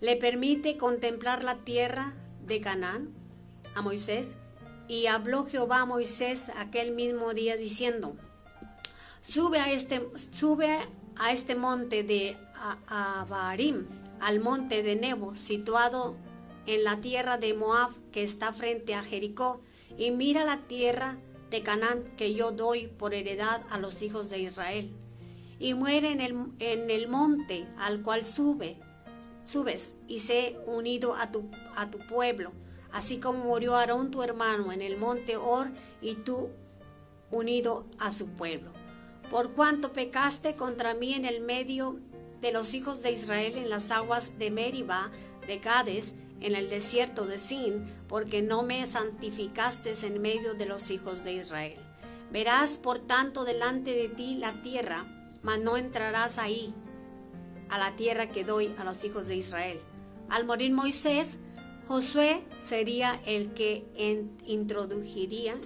Le 0.00 0.16
permite 0.16 0.76
contemplar 0.76 1.42
la 1.42 1.56
tierra 1.56 2.12
de 2.44 2.60
Canaán 2.60 3.14
a 3.74 3.80
Moisés 3.80 4.34
y 4.88 5.06
habló 5.06 5.46
Jehová 5.46 5.80
a 5.80 5.86
Moisés 5.86 6.50
aquel 6.58 6.92
mismo 6.92 7.32
día 7.32 7.56
diciendo, 7.56 8.14
sube 9.22 9.58
a 9.58 9.72
este, 9.72 10.06
sube 10.32 10.80
a 11.16 11.32
este 11.32 11.54
monte 11.54 12.02
de 12.02 12.36
Abarim, 12.88 13.86
al 14.20 14.40
monte 14.40 14.82
de 14.82 14.96
Nebo, 14.96 15.34
situado 15.34 16.14
en 16.66 16.84
la 16.84 17.00
tierra 17.00 17.38
de 17.38 17.54
Moab 17.54 17.90
que 18.10 18.22
está 18.22 18.52
frente 18.52 18.94
a 18.94 19.02
Jericó, 19.02 19.62
y 19.98 20.10
mira 20.10 20.44
la 20.44 20.58
tierra 20.66 21.18
de 21.50 21.62
Canaán 21.62 22.04
que 22.16 22.34
yo 22.34 22.52
doy 22.52 22.86
por 22.86 23.14
heredad 23.14 23.62
a 23.70 23.78
los 23.78 24.02
hijos 24.02 24.30
de 24.30 24.40
Israel. 24.40 24.90
Y 25.58 25.74
muere 25.74 26.10
en 26.10 26.20
el, 26.20 26.34
en 26.58 26.90
el 26.90 27.08
monte 27.08 27.66
al 27.78 28.02
cual 28.02 28.24
sube, 28.24 28.78
subes, 29.44 29.96
y 30.08 30.20
sé 30.20 30.58
unido 30.66 31.14
a 31.14 31.30
tu, 31.30 31.50
a 31.76 31.90
tu 31.90 31.98
pueblo, 31.98 32.52
así 32.90 33.18
como 33.18 33.44
murió 33.44 33.76
Aarón 33.76 34.10
tu 34.10 34.22
hermano 34.22 34.72
en 34.72 34.82
el 34.82 34.96
monte 34.96 35.36
Or, 35.36 35.70
y 36.00 36.14
tú 36.16 36.50
unido 37.30 37.86
a 37.98 38.10
su 38.10 38.28
pueblo 38.28 38.72
por 39.32 39.52
cuanto 39.52 39.94
pecaste 39.94 40.56
contra 40.56 40.92
mí 40.92 41.14
en 41.14 41.24
el 41.24 41.40
medio 41.40 41.98
de 42.42 42.52
los 42.52 42.74
hijos 42.74 43.02
de 43.02 43.12
Israel 43.12 43.56
en 43.56 43.70
las 43.70 43.90
aguas 43.90 44.38
de 44.38 44.50
Meriba, 44.50 45.10
de 45.46 45.58
Cades, 45.58 46.14
en 46.42 46.54
el 46.56 46.68
desierto 46.68 47.26
de 47.26 47.38
Sin, 47.38 47.86
porque 48.08 48.42
no 48.42 48.62
me 48.62 48.86
santificaste 48.86 49.92
en 50.06 50.20
medio 50.20 50.54
de 50.54 50.66
los 50.66 50.90
hijos 50.90 51.24
de 51.24 51.32
Israel. 51.34 51.78
Verás 52.30 52.76
por 52.76 52.98
tanto 52.98 53.44
delante 53.44 53.94
de 53.94 54.08
ti 54.08 54.36
la 54.38 54.62
tierra, 54.62 55.06
mas 55.42 55.58
no 55.60 55.76
entrarás 55.76 56.38
ahí, 56.38 56.74
a 57.68 57.78
la 57.78 57.96
tierra 57.96 58.30
que 58.30 58.44
doy 58.44 58.74
a 58.78 58.84
los 58.84 59.04
hijos 59.04 59.28
de 59.28 59.36
Israel. 59.36 59.78
Al 60.28 60.44
morir 60.44 60.72
Moisés, 60.72 61.38
Josué 61.88 62.42
sería 62.62 63.20
el 63.26 63.52
que 63.54 63.84
introduciría, 64.46 65.58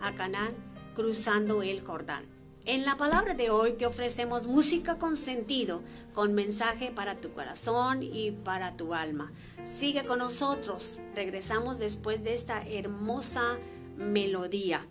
a 0.00 0.14
Canaán 0.14 0.54
cruzando 0.94 1.62
el 1.62 1.82
Jordán. 1.82 2.35
En 2.68 2.84
la 2.84 2.96
palabra 2.96 3.34
de 3.34 3.48
hoy 3.48 3.74
te 3.74 3.86
ofrecemos 3.86 4.48
música 4.48 4.98
con 4.98 5.16
sentido, 5.16 5.82
con 6.14 6.34
mensaje 6.34 6.90
para 6.90 7.14
tu 7.14 7.32
corazón 7.32 8.02
y 8.02 8.32
para 8.32 8.76
tu 8.76 8.92
alma. 8.92 9.30
Sigue 9.62 10.04
con 10.04 10.18
nosotros. 10.18 10.98
Regresamos 11.14 11.78
después 11.78 12.24
de 12.24 12.34
esta 12.34 12.66
hermosa 12.68 13.58
melodía. 13.96 14.84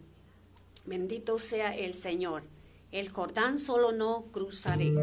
Bendito 0.86 1.38
sea 1.38 1.76
el 1.76 1.96
Señor. 1.96 2.44
El 2.94 3.10
Jordán 3.10 3.60
solo 3.60 3.92
no 3.92 4.24
cruzaré. 4.32 4.94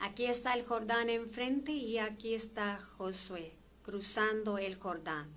Aquí 0.00 0.26
está 0.26 0.54
el 0.54 0.64
Jordán 0.64 1.10
enfrente 1.10 1.72
y 1.72 1.98
aquí 1.98 2.34
está 2.34 2.80
Josué 2.96 3.52
cruzando 3.82 4.58
el 4.58 4.76
Jordán. 4.76 5.28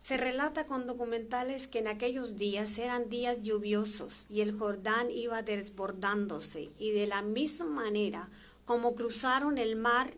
Se 0.00 0.16
relata 0.16 0.66
con 0.66 0.86
documentales 0.86 1.66
que 1.66 1.80
en 1.80 1.88
aquellos 1.88 2.36
días 2.36 2.78
eran 2.78 3.08
días 3.08 3.42
lluviosos 3.42 4.30
y 4.30 4.40
el 4.40 4.56
Jordán 4.56 5.10
iba 5.10 5.42
desbordándose 5.42 6.70
y 6.78 6.92
de 6.92 7.06
la 7.06 7.22
misma 7.22 7.66
manera 7.66 8.28
como 8.64 8.94
cruzaron 8.94 9.58
el 9.58 9.76
mar 9.76 10.14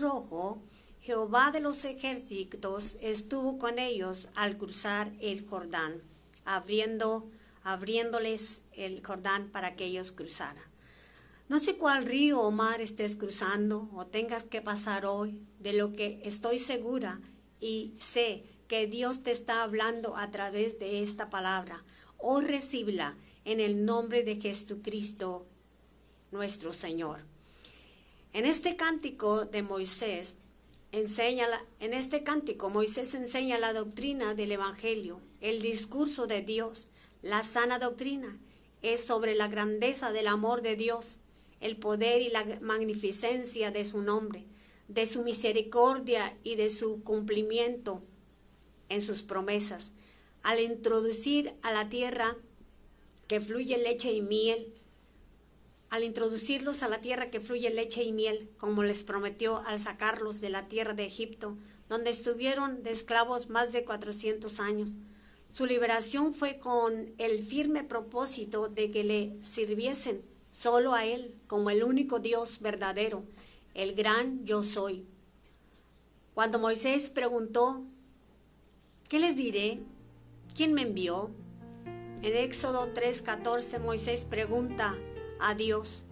rojo, 0.00 0.62
Jehová 1.00 1.50
de 1.50 1.60
los 1.60 1.84
ejércitos 1.84 2.96
estuvo 3.00 3.58
con 3.58 3.78
ellos 3.78 4.28
al 4.34 4.56
cruzar 4.56 5.12
el 5.20 5.46
Jordán, 5.46 6.00
abriendo, 6.44 7.28
abriéndoles 7.62 8.62
el 8.72 9.04
Jordán 9.04 9.50
para 9.50 9.76
que 9.76 9.84
ellos 9.84 10.12
cruzaran. 10.12 10.73
No 11.46 11.60
sé 11.60 11.76
cuál 11.76 12.04
río 12.04 12.40
o 12.40 12.50
mar 12.50 12.80
estés 12.80 13.16
cruzando 13.16 13.90
o 13.92 14.06
tengas 14.06 14.44
que 14.44 14.62
pasar 14.62 15.04
hoy, 15.04 15.38
de 15.58 15.74
lo 15.74 15.92
que 15.92 16.22
estoy 16.24 16.58
segura 16.58 17.20
y 17.60 17.94
sé 17.98 18.44
que 18.66 18.86
Dios 18.86 19.22
te 19.22 19.30
está 19.30 19.62
hablando 19.62 20.16
a 20.16 20.30
través 20.30 20.78
de 20.78 21.02
esta 21.02 21.28
palabra. 21.28 21.84
Hoy 22.16 22.46
recíbela 22.46 23.14
en 23.44 23.60
el 23.60 23.84
nombre 23.84 24.22
de 24.22 24.36
Jesucristo, 24.36 25.46
nuestro 26.30 26.72
Señor. 26.72 27.20
En 28.32 28.46
este 28.46 28.76
cántico 28.76 29.44
de 29.44 29.62
Moisés, 29.62 30.36
enseña 30.92 31.46
en 31.78 31.92
este 31.92 32.24
cántico 32.24 32.70
Moisés 32.70 33.14
enseña 33.14 33.58
la 33.58 33.74
doctrina 33.74 34.34
del 34.34 34.52
Evangelio, 34.52 35.20
el 35.42 35.60
discurso 35.60 36.26
de 36.26 36.40
Dios, 36.40 36.88
la 37.20 37.42
sana 37.42 37.78
doctrina 37.78 38.38
es 38.80 39.04
sobre 39.04 39.34
la 39.34 39.48
grandeza 39.48 40.10
del 40.10 40.26
amor 40.26 40.62
de 40.62 40.76
Dios, 40.76 41.18
el 41.64 41.78
poder 41.78 42.20
y 42.20 42.28
la 42.28 42.44
magnificencia 42.60 43.70
de 43.70 43.86
su 43.86 44.02
nombre, 44.02 44.44
de 44.88 45.06
su 45.06 45.22
misericordia 45.22 46.36
y 46.42 46.56
de 46.56 46.68
su 46.68 47.02
cumplimiento 47.02 48.02
en 48.90 49.00
sus 49.00 49.22
promesas, 49.22 49.94
al 50.42 50.60
introducir 50.60 51.54
a 51.62 51.72
la 51.72 51.88
tierra 51.88 52.36
que 53.28 53.40
fluye 53.40 53.78
leche 53.78 54.12
y 54.12 54.20
miel, 54.20 54.74
al 55.88 56.04
introducirlos 56.04 56.82
a 56.82 56.88
la 56.88 57.00
tierra 57.00 57.30
que 57.30 57.40
fluye 57.40 57.70
leche 57.70 58.02
y 58.02 58.12
miel, 58.12 58.50
como 58.58 58.82
les 58.82 59.02
prometió 59.02 59.62
al 59.64 59.80
sacarlos 59.80 60.42
de 60.42 60.50
la 60.50 60.68
tierra 60.68 60.92
de 60.92 61.06
Egipto, 61.06 61.56
donde 61.88 62.10
estuvieron 62.10 62.82
de 62.82 62.90
esclavos 62.90 63.48
más 63.48 63.72
de 63.72 63.86
400 63.86 64.60
años. 64.60 64.90
Su 65.48 65.64
liberación 65.64 66.34
fue 66.34 66.58
con 66.58 67.14
el 67.16 67.42
firme 67.42 67.84
propósito 67.84 68.68
de 68.68 68.90
que 68.90 69.02
le 69.02 69.42
sirviesen 69.42 70.33
solo 70.54 70.94
a 70.94 71.04
Él 71.04 71.34
como 71.48 71.68
el 71.70 71.82
único 71.82 72.20
Dios 72.20 72.60
verdadero, 72.60 73.24
el 73.74 73.94
gran 73.94 74.44
yo 74.46 74.62
soy. 74.62 75.04
Cuando 76.32 76.60
Moisés 76.60 77.10
preguntó, 77.10 77.82
¿qué 79.08 79.18
les 79.18 79.34
diré? 79.34 79.80
¿Quién 80.54 80.72
me 80.72 80.82
envió? 80.82 81.30
En 82.22 82.36
Éxodo 82.36 82.94
3:14 82.94 83.80
Moisés 83.80 84.24
pregunta 84.24 84.96
a 85.40 85.56
Dios 85.56 86.04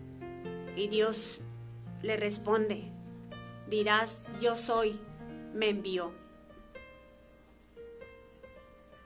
y 0.76 0.88
Dios 0.88 1.40
le 2.02 2.16
responde, 2.16 2.90
dirás, 3.70 4.26
yo 4.40 4.56
soy, 4.56 4.98
me 5.54 5.68
envió. 5.68 6.21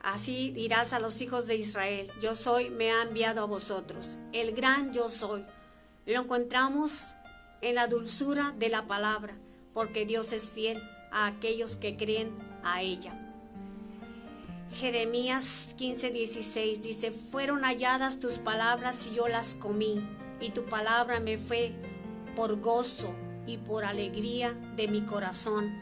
Así 0.07 0.51
dirás 0.51 0.93
a 0.93 0.99
los 0.99 1.19
hijos 1.19 1.47
de 1.47 1.57
Israel, 1.57 2.09
yo 2.21 2.33
soy, 2.33 2.69
me 2.69 2.93
ha 2.93 3.01
enviado 3.01 3.41
a 3.41 3.45
vosotros. 3.45 4.17
El 4.31 4.53
gran 4.53 4.93
yo 4.93 5.09
soy. 5.09 5.43
Lo 6.05 6.21
encontramos 6.21 7.13
en 7.59 7.75
la 7.75 7.87
dulzura 7.87 8.53
de 8.57 8.69
la 8.69 8.87
palabra, 8.87 9.35
porque 9.73 10.05
Dios 10.05 10.31
es 10.31 10.49
fiel 10.49 10.81
a 11.11 11.25
aquellos 11.25 11.75
que 11.75 11.97
creen 11.97 12.31
a 12.63 12.81
ella. 12.81 13.19
Jeremías 14.71 15.75
15:16 15.77 16.79
dice, 16.79 17.11
fueron 17.11 17.65
halladas 17.65 18.21
tus 18.21 18.37
palabras 18.37 19.05
y 19.11 19.15
yo 19.15 19.27
las 19.27 19.55
comí, 19.55 20.01
y 20.39 20.51
tu 20.51 20.63
palabra 20.67 21.19
me 21.19 21.37
fue 21.37 21.73
por 22.33 22.61
gozo 22.61 23.13
y 23.45 23.57
por 23.57 23.83
alegría 23.83 24.53
de 24.77 24.87
mi 24.87 25.01
corazón, 25.01 25.77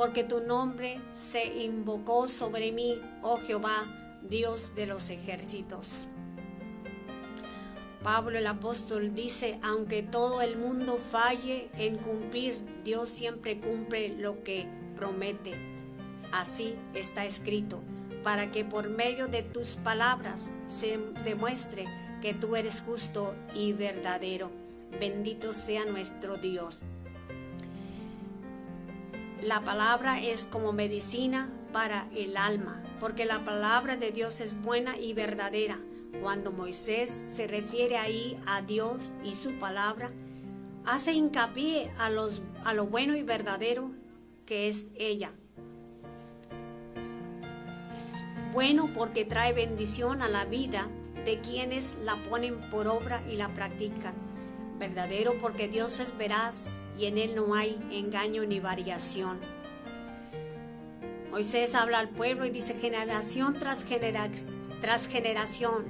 porque 0.00 0.24
tu 0.24 0.40
nombre 0.40 0.98
se 1.12 1.62
invocó 1.62 2.26
sobre 2.26 2.72
mí, 2.72 2.98
oh 3.20 3.36
Jehová, 3.36 3.84
Dios 4.22 4.74
de 4.74 4.86
los 4.86 5.10
ejércitos. 5.10 6.08
Pablo 8.02 8.38
el 8.38 8.46
apóstol 8.46 9.14
dice, 9.14 9.58
aunque 9.62 10.02
todo 10.02 10.40
el 10.40 10.56
mundo 10.56 10.96
falle 10.96 11.68
en 11.76 11.98
cumplir, 11.98 12.56
Dios 12.82 13.10
siempre 13.10 13.60
cumple 13.60 14.16
lo 14.16 14.42
que 14.42 14.66
promete. 14.96 15.52
Así 16.32 16.76
está 16.94 17.26
escrito 17.26 17.82
para 18.22 18.50
que 18.50 18.64
por 18.64 18.88
medio 18.88 19.28
de 19.28 19.42
tus 19.42 19.76
palabras 19.76 20.50
se 20.64 20.96
demuestre 21.26 21.84
que 22.22 22.32
tú 22.32 22.56
eres 22.56 22.80
justo 22.80 23.34
y 23.52 23.74
verdadero. 23.74 24.50
Bendito 24.98 25.52
sea 25.52 25.84
nuestro 25.84 26.38
Dios. 26.38 26.80
La 29.42 29.64
palabra 29.64 30.20
es 30.20 30.44
como 30.44 30.74
medicina 30.74 31.48
para 31.72 32.06
el 32.14 32.36
alma, 32.36 32.82
porque 33.00 33.24
la 33.24 33.42
palabra 33.42 33.96
de 33.96 34.12
Dios 34.12 34.38
es 34.40 34.60
buena 34.60 34.98
y 34.98 35.14
verdadera. 35.14 35.78
Cuando 36.20 36.52
Moisés 36.52 37.10
se 37.10 37.46
refiere 37.46 37.96
ahí 37.96 38.38
a 38.46 38.60
Dios 38.60 39.12
y 39.24 39.32
su 39.32 39.58
palabra, 39.58 40.10
hace 40.84 41.14
hincapié 41.14 41.90
a, 41.98 42.10
lo 42.10 42.86
bueno 42.86 43.16
y 43.16 43.22
verdadero 43.22 43.92
que 44.44 44.68
es 44.68 44.90
ella, 44.94 45.30
bueno 48.52 48.90
porque 48.94 49.24
trae 49.24 49.54
bendición 49.54 50.20
a 50.20 50.28
la 50.28 50.44
vida 50.44 50.86
de 51.24 51.40
quienes 51.40 51.96
la 52.02 52.22
ponen 52.24 52.60
por 52.70 52.88
obra 52.88 53.22
y 53.30 53.36
la 53.36 53.48
practican. 53.54 54.14
Verdadero 54.78 55.38
porque 55.38 55.66
Dios 55.66 55.98
es 55.98 56.16
veraz 56.18 56.66
y 57.00 57.06
en 57.06 57.16
él 57.16 57.34
no 57.34 57.54
hay 57.54 57.80
engaño 57.90 58.44
ni 58.44 58.60
variación. 58.60 59.40
Moisés 61.30 61.74
habla 61.74 61.98
al 61.98 62.10
pueblo 62.10 62.44
y 62.44 62.50
dice 62.50 62.74
generación 62.74 63.58
tras, 63.58 63.84
generación, 65.08 65.86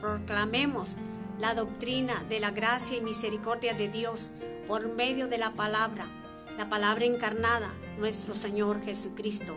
proclamemos 0.00 0.96
la 1.38 1.54
doctrina 1.54 2.22
de 2.28 2.40
la 2.40 2.50
gracia 2.50 2.98
y 2.98 3.00
misericordia 3.00 3.72
de 3.72 3.88
Dios 3.88 4.30
por 4.68 4.94
medio 4.94 5.26
de 5.26 5.38
la 5.38 5.54
palabra, 5.54 6.06
la 6.58 6.68
palabra 6.68 7.06
encarnada, 7.06 7.72
nuestro 7.98 8.34
Señor 8.34 8.82
Jesucristo 8.82 9.56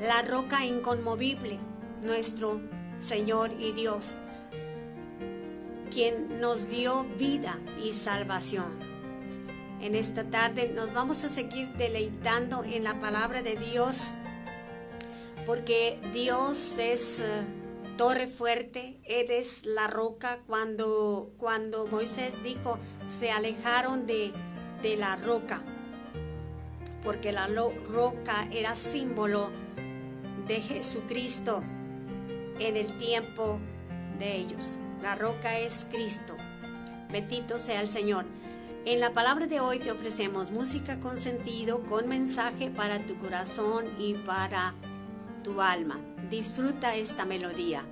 la 0.00 0.22
roca 0.22 0.64
inconmovible, 0.64 1.58
nuestro 2.02 2.60
Señor 2.98 3.52
y 3.58 3.72
Dios, 3.72 4.14
quien 5.90 6.40
nos 6.40 6.68
dio 6.68 7.04
vida 7.18 7.58
y 7.82 7.92
salvación. 7.92 8.93
En 9.84 9.94
esta 9.94 10.24
tarde 10.24 10.72
nos 10.74 10.94
vamos 10.94 11.24
a 11.24 11.28
seguir 11.28 11.68
deleitando 11.74 12.64
en 12.64 12.84
la 12.84 12.98
palabra 13.00 13.42
de 13.42 13.54
Dios, 13.54 14.14
porque 15.44 16.00
Dios 16.10 16.78
es 16.78 17.18
eh, 17.18 17.24
torre 17.98 18.26
fuerte, 18.26 18.98
eres 19.04 19.66
la 19.66 19.86
roca. 19.86 20.38
Cuando, 20.46 21.34
cuando 21.36 21.86
Moisés 21.86 22.42
dijo, 22.42 22.78
se 23.08 23.30
alejaron 23.30 24.06
de, 24.06 24.32
de 24.80 24.96
la 24.96 25.16
roca, 25.16 25.60
porque 27.02 27.30
la 27.30 27.46
roca 27.46 28.48
era 28.50 28.76
símbolo 28.76 29.50
de 30.46 30.62
Jesucristo 30.62 31.62
en 32.58 32.78
el 32.78 32.96
tiempo 32.96 33.58
de 34.18 34.34
ellos. 34.34 34.78
La 35.02 35.14
roca 35.14 35.58
es 35.58 35.86
Cristo. 35.90 36.38
Bendito 37.12 37.58
sea 37.58 37.82
el 37.82 37.88
Señor. 37.90 38.24
En 38.86 39.00
la 39.00 39.14
palabra 39.14 39.46
de 39.46 39.60
hoy 39.60 39.78
te 39.78 39.90
ofrecemos 39.90 40.50
música 40.50 41.00
con 41.00 41.16
sentido, 41.16 41.84
con 41.84 42.06
mensaje 42.06 42.70
para 42.70 42.98
tu 43.06 43.16
corazón 43.16 43.86
y 43.98 44.12
para 44.12 44.74
tu 45.42 45.62
alma. 45.62 45.98
Disfruta 46.28 46.94
esta 46.94 47.24
melodía. 47.24 47.86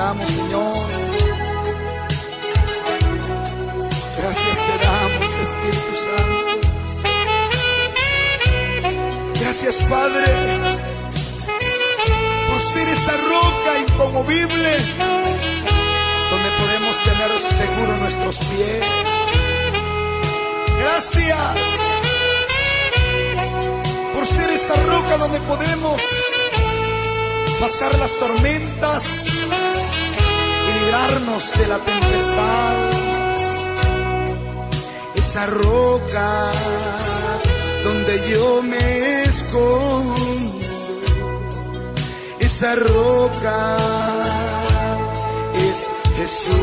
Damos, 0.00 0.30
Señor. 0.30 0.86
Gracias 4.18 4.56
te 4.66 4.74
damos, 4.86 5.28
Espíritu 5.46 5.92
Santo. 6.06 6.54
Gracias, 9.40 9.76
Padre, 9.94 10.28
por 12.48 12.60
ser 12.72 12.86
esa 12.88 13.14
roca 13.34 13.70
inconmovible 13.86 14.72
donde 16.32 16.50
podemos 16.60 16.94
tener 17.08 17.30
seguro 17.60 17.92
nuestros 17.98 18.36
pies. 18.50 18.86
Gracias 20.82 21.56
por 24.14 24.26
ser 24.26 24.48
esa 24.50 24.76
roca 24.92 25.16
donde 25.18 25.40
podemos 25.40 26.00
pasar 27.60 27.98
las 27.98 28.18
tormentas 28.18 29.26
de 30.90 31.68
la 31.68 31.78
tempestad. 31.78 32.76
Esa 35.14 35.46
roca 35.46 36.50
donde 37.84 38.30
yo 38.30 38.60
me 38.62 39.22
escondo, 39.22 40.58
esa 42.40 42.74
roca 42.74 43.76
es 45.54 45.86
Jesús. 46.16 46.56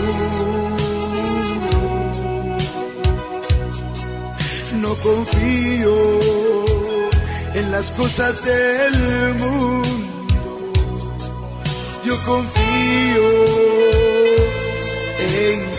No 4.82 4.94
confío 4.96 5.96
en 7.54 7.72
las 7.72 7.92
cosas 7.92 8.44
del 8.44 9.36
mundo 9.36 10.08
yo 12.08 12.18
confío 12.26 13.97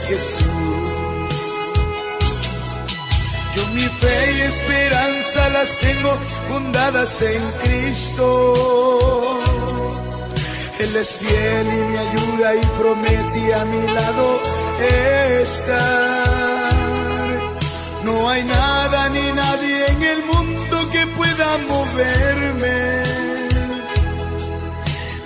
Jesús. 0.09 0.43
Yo 3.55 3.67
mi 3.75 3.83
fe 3.83 4.33
y 4.37 4.41
esperanza 4.41 5.49
las 5.51 5.79
tengo 5.79 6.19
fundadas 6.49 7.23
en 7.23 7.43
Cristo. 7.63 8.55
Él 10.81 10.97
es 10.97 11.17
fiel 11.17 11.67
y 11.67 11.81
me 11.91 11.99
ayuda 11.99 12.55
y 12.55 12.67
promete 12.79 13.55
a 13.55 13.65
mi 13.65 13.83
lado 13.89 14.41
estar. 15.43 16.29
No 18.05 18.31
hay 18.31 18.45
nada 18.45 19.09
ni 19.11 19.33
nadie 19.33 19.87
en 19.89 20.03
el 20.03 20.25
mundo 20.25 20.91
que 20.91 21.07
pueda 21.09 21.59
moverme 21.69 23.09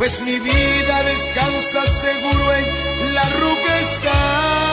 pues 0.02 0.20
mi 0.22 0.36
vida 0.36 1.02
descansa 1.04 1.86
seguro 1.86 2.54
en 2.54 3.14
la 3.14 3.22
roca 3.22 3.80
está. 3.80 4.71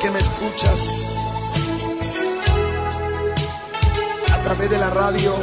Que 0.00 0.10
me 0.10 0.18
escuchas 0.18 1.16
a 4.32 4.42
través 4.44 4.70
de 4.70 4.78
la 4.78 4.90
radio, 4.90 5.34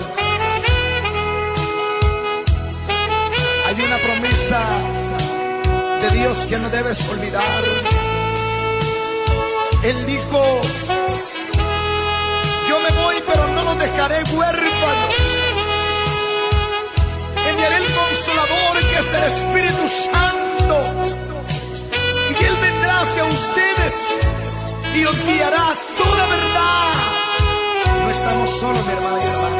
hay 3.67 3.85
una 3.85 3.97
promesa 3.97 4.61
de 6.01 6.17
Dios 6.17 6.45
que 6.47 6.57
no 6.57 6.69
debes 6.69 7.09
olvidar. 7.09 7.63
Él 9.83 10.05
dijo, 10.05 10.61
yo 12.69 12.79
me 12.79 13.03
voy 13.03 13.15
pero 13.27 13.47
no 13.47 13.63
los 13.63 13.79
dejaré 13.79 14.23
huérfanos. 14.23 15.15
Enviaré 17.49 17.77
el 17.77 17.83
consolador 17.83 18.79
que 18.89 18.99
es 18.99 19.13
el 19.13 19.23
Espíritu 19.23 19.89
Santo. 19.89 20.83
Y 22.39 22.43
Él 22.43 22.57
vendrá 22.61 23.01
hacia 23.01 23.25
ustedes 23.25 23.65
y 24.95 25.05
os 25.05 25.25
guiará 25.25 25.75
toda 25.97 26.25
verdad. 26.27 26.93
No 28.03 28.09
estamos 28.09 28.49
solos, 28.49 28.85
mi 28.85 28.93
hermana 28.93 29.17
y 29.21 29.27
hermano. 29.27 29.55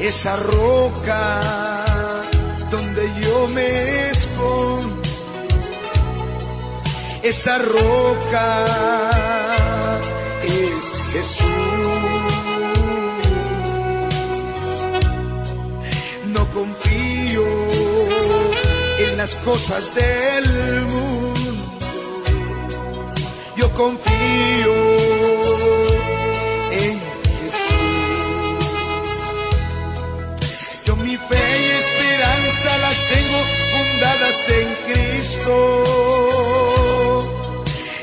Esa 0.00 0.36
roca 0.36 1.40
donde 2.70 3.02
yo 3.20 3.48
me 3.48 4.10
escondo. 4.10 5.02
Esa 7.22 7.58
roca 7.58 8.64
es 10.42 10.92
Jesús. 11.12 11.46
No 16.26 16.46
confío 16.52 17.44
en 19.00 19.16
las 19.16 19.34
cosas 19.36 19.94
del 19.94 20.86
mundo. 20.86 21.27
Confío 23.78 24.74
en 26.72 27.00
Jesús. 27.38 28.66
Yo 30.84 30.96
mi 30.96 31.16
fe 31.16 31.44
y 31.62 31.66
esperanza 31.84 32.70
las 32.78 32.98
tengo 33.06 33.40
fundadas 33.72 34.48
en 34.48 34.68
Cristo. 34.88 35.54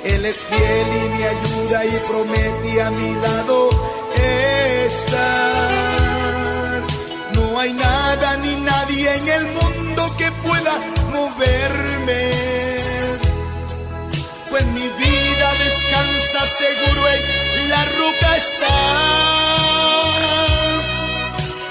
Él 0.05 0.23
es 0.23 0.45
fiel 0.45 0.87
y 1.03 1.09
me 1.09 1.27
ayuda 1.27 1.85
y 1.85 1.91
promete 2.07 2.81
a 2.81 2.89
mi 2.91 3.13
lado 3.15 3.69
estar. 4.87 6.83
No 7.33 7.59
hay 7.59 7.73
nada 7.73 8.37
ni 8.37 8.55
nadie 8.61 9.13
en 9.13 9.27
el 9.27 9.45
mundo 9.47 10.15
que 10.17 10.31
pueda 10.41 10.79
moverme. 11.11 12.74
Seguro 16.45 17.07
en 17.09 17.69
la 17.69 17.85
roca 17.85 18.37
está. 18.37 18.75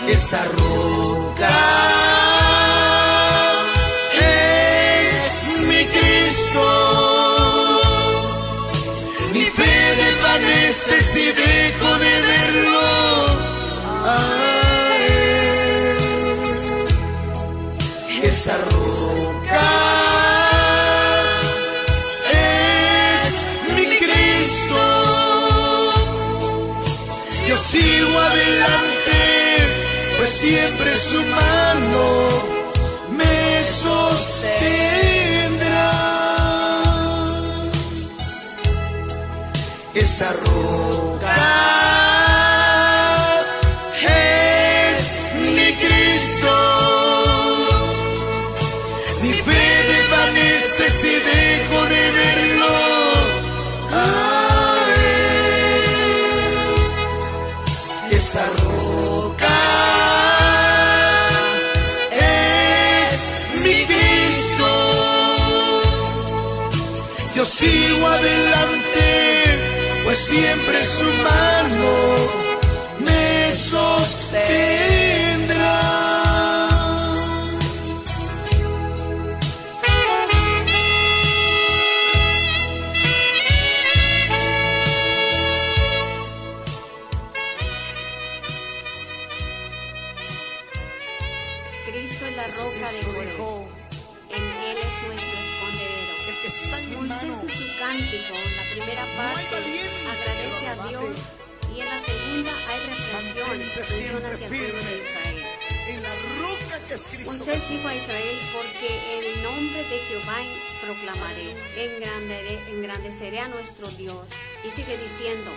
Esa 0.09 0.45
roca 0.45 1.94
siempre 30.45 30.97
su 30.97 31.23
mano 31.23 32.07
me 33.19 33.65
sostendrá. 33.65 34.31
Esa 39.95 40.33
roca 40.33 41.04
sigo 67.57 68.09
adelante, 68.09 70.03
pues 70.05 70.19
siempre 70.19 70.85
su 70.85 71.05
mano 71.05 71.95
me 72.99 73.53
sostendrá. 73.53 74.84
Hay 102.75 102.87
reflexión, 102.87 103.59
reflexión 103.59 104.27
hacia 104.27 104.47
el 104.47 104.57
pueblo 104.57 104.79
de 104.85 104.99
Israel. 104.99 105.43
En 105.89 106.03
la 106.03 106.15
roca 106.41 106.89
que 106.89 106.95
es 106.95 107.07
Cristo. 107.07 107.31
Moisés 107.31 107.69
dijo 107.71 107.89
a 107.89 107.95
Israel, 107.95 108.39
porque 108.53 109.19
el 109.19 109.43
nombre 109.43 109.79
de 109.79 109.99
Jehová 109.99 110.39
proclamaré, 110.83 112.73
engrandeceré 112.73 113.39
a 113.39 113.49
nuestro 113.49 113.89
Dios. 113.91 114.27
Y 114.67 114.71
sigue 114.71 114.97
diciendo, 114.99 115.51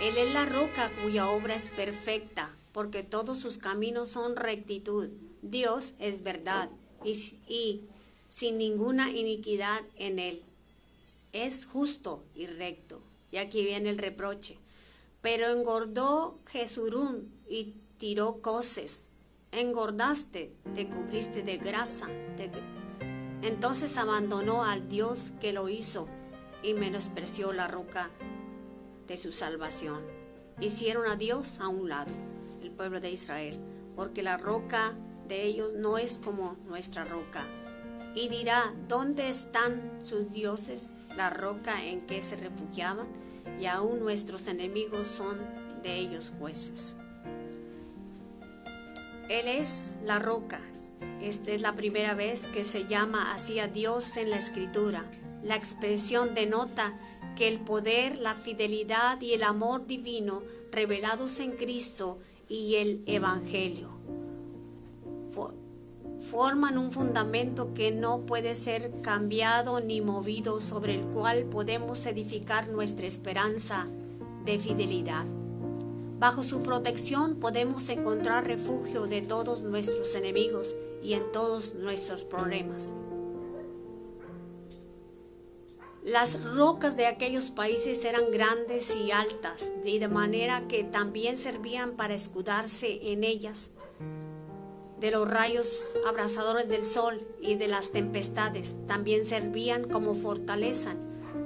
Él 0.00 0.16
es 0.16 0.32
la 0.32 0.46
roca 0.46 0.90
cuya 1.02 1.28
obra 1.28 1.54
es 1.54 1.68
perfecta, 1.68 2.50
porque 2.72 3.02
todos 3.02 3.38
sus 3.38 3.58
caminos 3.58 4.10
son 4.10 4.36
rectitud. 4.36 5.08
Dios 5.42 5.92
es 5.98 6.22
verdad 6.22 6.70
y, 7.04 7.12
y 7.48 7.82
sin 8.28 8.56
ninguna 8.58 9.10
iniquidad 9.10 9.80
en 9.96 10.18
Él. 10.18 10.42
Es 11.32 11.66
justo 11.66 12.22
y 12.34 12.46
recto. 12.46 13.00
Y 13.30 13.38
aquí 13.38 13.62
viene 13.64 13.90
el 13.90 13.98
reproche. 13.98 14.56
Pero 15.22 15.50
engordó 15.50 16.40
Jesurún 16.46 17.32
y 17.48 17.76
tiró 17.96 18.42
coces. 18.42 19.08
Engordaste, 19.52 20.52
te 20.74 20.88
cubriste 20.88 21.42
de 21.42 21.56
grasa. 21.58 22.08
Entonces 23.42 23.96
abandonó 23.96 24.64
al 24.64 24.88
Dios 24.88 25.32
que 25.40 25.52
lo 25.52 25.68
hizo 25.68 26.08
y 26.62 26.74
menospreció 26.74 27.52
la 27.52 27.68
roca 27.68 28.10
de 29.06 29.16
su 29.16 29.32
salvación. 29.32 30.02
Hicieron 30.60 31.06
a 31.06 31.16
Dios 31.16 31.60
a 31.60 31.68
un 31.68 31.88
lado, 31.88 32.12
el 32.62 32.70
pueblo 32.70 33.00
de 33.00 33.10
Israel, 33.10 33.58
porque 33.96 34.22
la 34.22 34.36
roca 34.36 34.94
de 35.28 35.44
ellos 35.44 35.74
no 35.74 35.98
es 35.98 36.18
como 36.18 36.56
nuestra 36.66 37.04
roca. 37.04 37.46
Y 38.14 38.28
dirá, 38.28 38.74
¿dónde 38.88 39.28
están 39.28 40.00
sus 40.04 40.30
dioses, 40.30 40.90
la 41.16 41.30
roca 41.30 41.84
en 41.84 42.06
que 42.06 42.22
se 42.22 42.36
refugiaban? 42.36 43.06
Y 43.60 43.66
aún 43.66 44.00
nuestros 44.00 44.46
enemigos 44.48 45.08
son 45.08 45.38
de 45.82 45.98
ellos 45.98 46.32
jueces. 46.38 46.96
Él 49.28 49.48
es 49.48 49.96
la 50.04 50.18
roca. 50.18 50.60
Esta 51.20 51.52
es 51.52 51.62
la 51.62 51.74
primera 51.74 52.14
vez 52.14 52.46
que 52.46 52.64
se 52.64 52.86
llama 52.86 53.32
así 53.32 53.58
a 53.58 53.68
Dios 53.68 54.16
en 54.16 54.30
la 54.30 54.36
escritura. 54.36 55.04
La 55.42 55.56
expresión 55.56 56.34
denota 56.34 56.98
que 57.36 57.48
el 57.48 57.60
poder, 57.60 58.18
la 58.18 58.34
fidelidad 58.34 59.20
y 59.20 59.32
el 59.32 59.42
amor 59.42 59.86
divino 59.86 60.42
revelados 60.70 61.40
en 61.40 61.52
Cristo 61.52 62.18
y 62.48 62.76
el 62.76 63.02
Evangelio 63.06 63.91
forman 66.32 66.78
un 66.78 66.90
fundamento 66.92 67.74
que 67.74 67.90
no 67.90 68.24
puede 68.24 68.54
ser 68.54 69.02
cambiado 69.02 69.80
ni 69.80 70.00
movido 70.00 70.62
sobre 70.62 70.94
el 70.94 71.04
cual 71.04 71.44
podemos 71.44 72.06
edificar 72.06 72.68
nuestra 72.68 73.06
esperanza 73.06 73.86
de 74.46 74.58
fidelidad. 74.58 75.26
Bajo 76.18 76.42
su 76.42 76.62
protección 76.62 77.38
podemos 77.38 77.86
encontrar 77.90 78.46
refugio 78.46 79.06
de 79.06 79.20
todos 79.20 79.60
nuestros 79.60 80.14
enemigos 80.14 80.74
y 81.02 81.12
en 81.12 81.30
todos 81.32 81.74
nuestros 81.74 82.24
problemas. 82.24 82.94
Las 86.02 86.42
rocas 86.42 86.96
de 86.96 87.08
aquellos 87.08 87.50
países 87.50 88.06
eran 88.06 88.30
grandes 88.32 88.96
y 88.96 89.12
altas, 89.12 89.70
de 89.84 90.08
manera 90.08 90.66
que 90.66 90.82
también 90.82 91.36
servían 91.36 91.92
para 91.92 92.14
escudarse 92.14 93.12
en 93.12 93.22
ellas 93.22 93.70
de 95.02 95.10
los 95.10 95.28
rayos 95.28 95.84
abrasadores 96.06 96.68
del 96.68 96.84
sol 96.84 97.26
y 97.40 97.56
de 97.56 97.66
las 97.66 97.90
tempestades. 97.90 98.76
También 98.86 99.24
servían 99.24 99.88
como 99.88 100.14
fortaleza, 100.14 100.94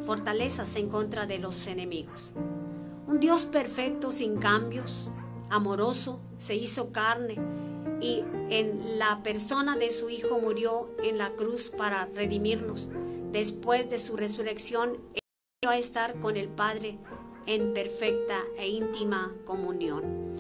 fortalezas 0.05 0.77
en 0.77 0.91
contra 0.91 1.25
de 1.25 1.39
los 1.39 1.67
enemigos. 1.67 2.33
Un 3.09 3.19
Dios 3.19 3.47
perfecto 3.47 4.11
sin 4.11 4.37
cambios, 4.37 5.09
amoroso, 5.49 6.21
se 6.37 6.55
hizo 6.55 6.93
carne 6.93 7.37
y 7.99 8.23
en 8.51 8.99
la 8.99 9.23
persona 9.23 9.77
de 9.77 9.91
su 9.91 10.11
Hijo 10.11 10.39
murió 10.39 10.91
en 11.03 11.17
la 11.17 11.31
cruz 11.31 11.71
para 11.71 12.05
redimirnos. 12.15 12.91
Después 13.33 13.89
de 13.89 13.99
su 13.99 14.19
resurrección, 14.19 14.99
él 15.15 15.69
a 15.69 15.79
estar 15.79 16.21
con 16.21 16.37
el 16.37 16.49
Padre 16.49 16.99
en 17.47 17.73
perfecta 17.73 18.39
e 18.59 18.69
íntima 18.69 19.35
comunión. 19.47 20.37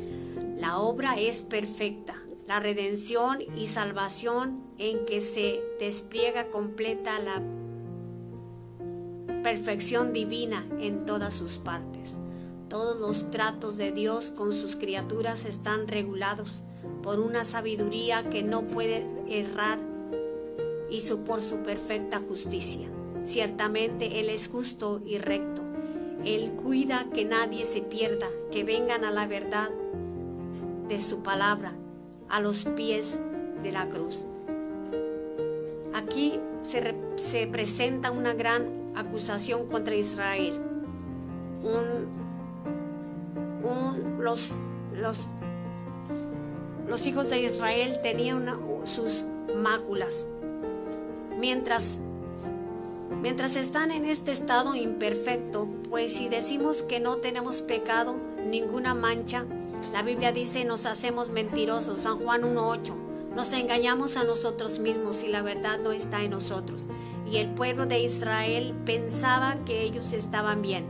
La 0.59 0.79
obra 0.79 1.19
es 1.19 1.45
perfecta, 1.45 2.26
la 2.47 2.61
redención 2.61 3.43
y 3.57 3.67
salvación 3.67 4.63
en 4.79 5.05
que 5.05 5.21
se 5.21 5.63
despliega 5.81 6.49
completa 6.49 7.19
la 7.19 7.43
perfección 9.43 10.13
divina 10.13 10.67
en 10.81 11.07
todas 11.07 11.35
sus 11.35 11.59
partes. 11.59 12.19
Todos 12.69 12.99
los 13.01 13.31
tratos 13.31 13.77
de 13.77 13.93
Dios 13.93 14.31
con 14.31 14.53
sus 14.55 14.77
criaturas 14.77 15.45
están 15.45 15.87
regulados 15.87 16.63
por 17.03 17.21
una 17.21 17.45
sabiduría 17.45 18.29
que 18.29 18.43
no 18.43 18.67
puede 18.67 19.07
errar 19.29 19.79
y 20.91 21.01
su, 21.01 21.21
por 21.21 21.43
su 21.43 21.59
perfecta 21.59 22.21
justicia. 22.21 22.89
Ciertamente 23.25 24.21
Él 24.21 24.31
es 24.31 24.49
justo 24.49 25.01
y 25.05 25.19
recto. 25.19 25.63
Él 26.25 26.53
cuida 26.53 27.07
que 27.13 27.25
nadie 27.25 27.67
se 27.67 27.83
pierda, 27.83 28.29
que 28.51 28.65
vengan 28.65 29.05
a 29.05 29.13
la 29.13 29.27
verdad 29.27 29.71
de 30.89 31.01
su 31.01 31.23
palabra, 31.23 31.73
a 32.29 32.41
los 32.41 32.65
pies 32.65 33.19
de 33.63 33.73
la 33.73 33.89
cruz. 33.89 34.27
Aquí 35.95 36.41
se, 36.61 36.95
se 37.17 37.47
presenta 37.47 38.11
una 38.11 38.35
gran 38.35 38.93
acusación 38.95 39.67
contra 39.67 39.95
Israel. 39.95 40.61
Un, 41.63 42.27
los, 44.21 44.55
los, 44.95 45.29
los, 46.87 47.07
hijos 47.07 47.31
de 47.31 47.41
Israel 47.41 48.01
tenían 48.03 48.61
sus 48.85 49.25
máculas. 49.57 50.27
Mientras, 51.39 51.99
mientras 53.23 53.57
están 53.57 53.91
en 53.91 54.05
este 54.05 54.33
estado 54.33 54.75
imperfecto, 54.75 55.69
pues 55.89 56.15
si 56.15 56.29
decimos 56.29 56.83
que 56.83 57.01
no 57.01 57.17
tenemos 57.17 57.63
pecado, 57.63 58.17
ninguna 58.47 58.95
mancha, 58.95 59.45
la 59.97 60.03
Biblia 60.03 60.31
dice 60.31 60.67
nos 60.67 60.85
hacemos 60.85 61.31
mentirosos, 61.31 62.01
San 62.01 62.19
Juan 62.19 62.43
1.8. 62.43 62.95
Nos 63.35 63.51
engañamos 63.55 64.19
a 64.19 64.25
nosotros 64.25 64.79
mismos 64.79 65.23
y 65.23 65.29
la 65.29 65.41
verdad 65.41 65.79
no 65.79 65.91
está 65.91 66.23
en 66.23 66.33
nosotros. 66.33 66.87
Y 67.27 67.39
el 67.39 67.49
pueblo 67.55 67.87
de 67.87 68.01
Israel 68.01 68.75
pensaba 68.85 69.57
que 69.65 69.81
ellos 69.81 70.13
estaban 70.13 70.61
bien 70.61 70.85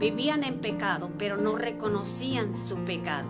Vivían 0.00 0.42
en 0.42 0.58
pecado, 0.58 1.08
pero 1.18 1.36
no 1.36 1.54
reconocían 1.54 2.52
su 2.66 2.78
pecado. 2.78 3.28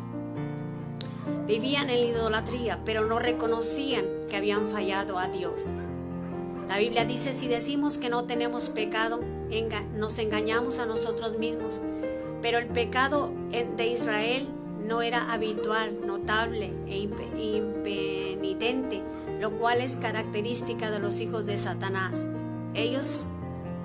Vivían 1.47 1.91
en 1.91 2.09
idolatría, 2.09 2.81
pero 2.87 3.05
no 3.05 3.19
reconocían 3.19 4.07
que 4.31 4.37
habían 4.39 4.67
fallado 4.69 5.19
a 5.19 5.29
Dios. 5.29 5.67
La 6.71 6.79
Biblia 6.79 7.05
dice, 7.05 7.35
si 7.35 7.49
decimos 7.49 7.99
que 7.99 8.09
no 8.09 8.25
tenemos 8.25 8.71
pecado, 8.71 9.21
nos 9.95 10.19
engañamos 10.19 10.79
a 10.79 10.87
nosotros 10.87 11.37
mismos. 11.39 11.83
Pero 12.41 12.57
el 12.57 12.69
pecado 12.69 13.31
de 13.77 13.87
Israel 13.89 14.49
no 14.89 15.03
era 15.03 15.33
habitual, 15.33 16.05
notable 16.05 16.73
e 16.89 16.99
impenitente, 16.99 19.05
lo 19.39 19.57
cual 19.59 19.81
es 19.81 19.97
característica 19.97 20.91
de 20.91 20.99
los 20.99 21.21
hijos 21.21 21.47
de 21.47 21.59
Satanás. 21.59 22.27
Ellos 22.75 23.27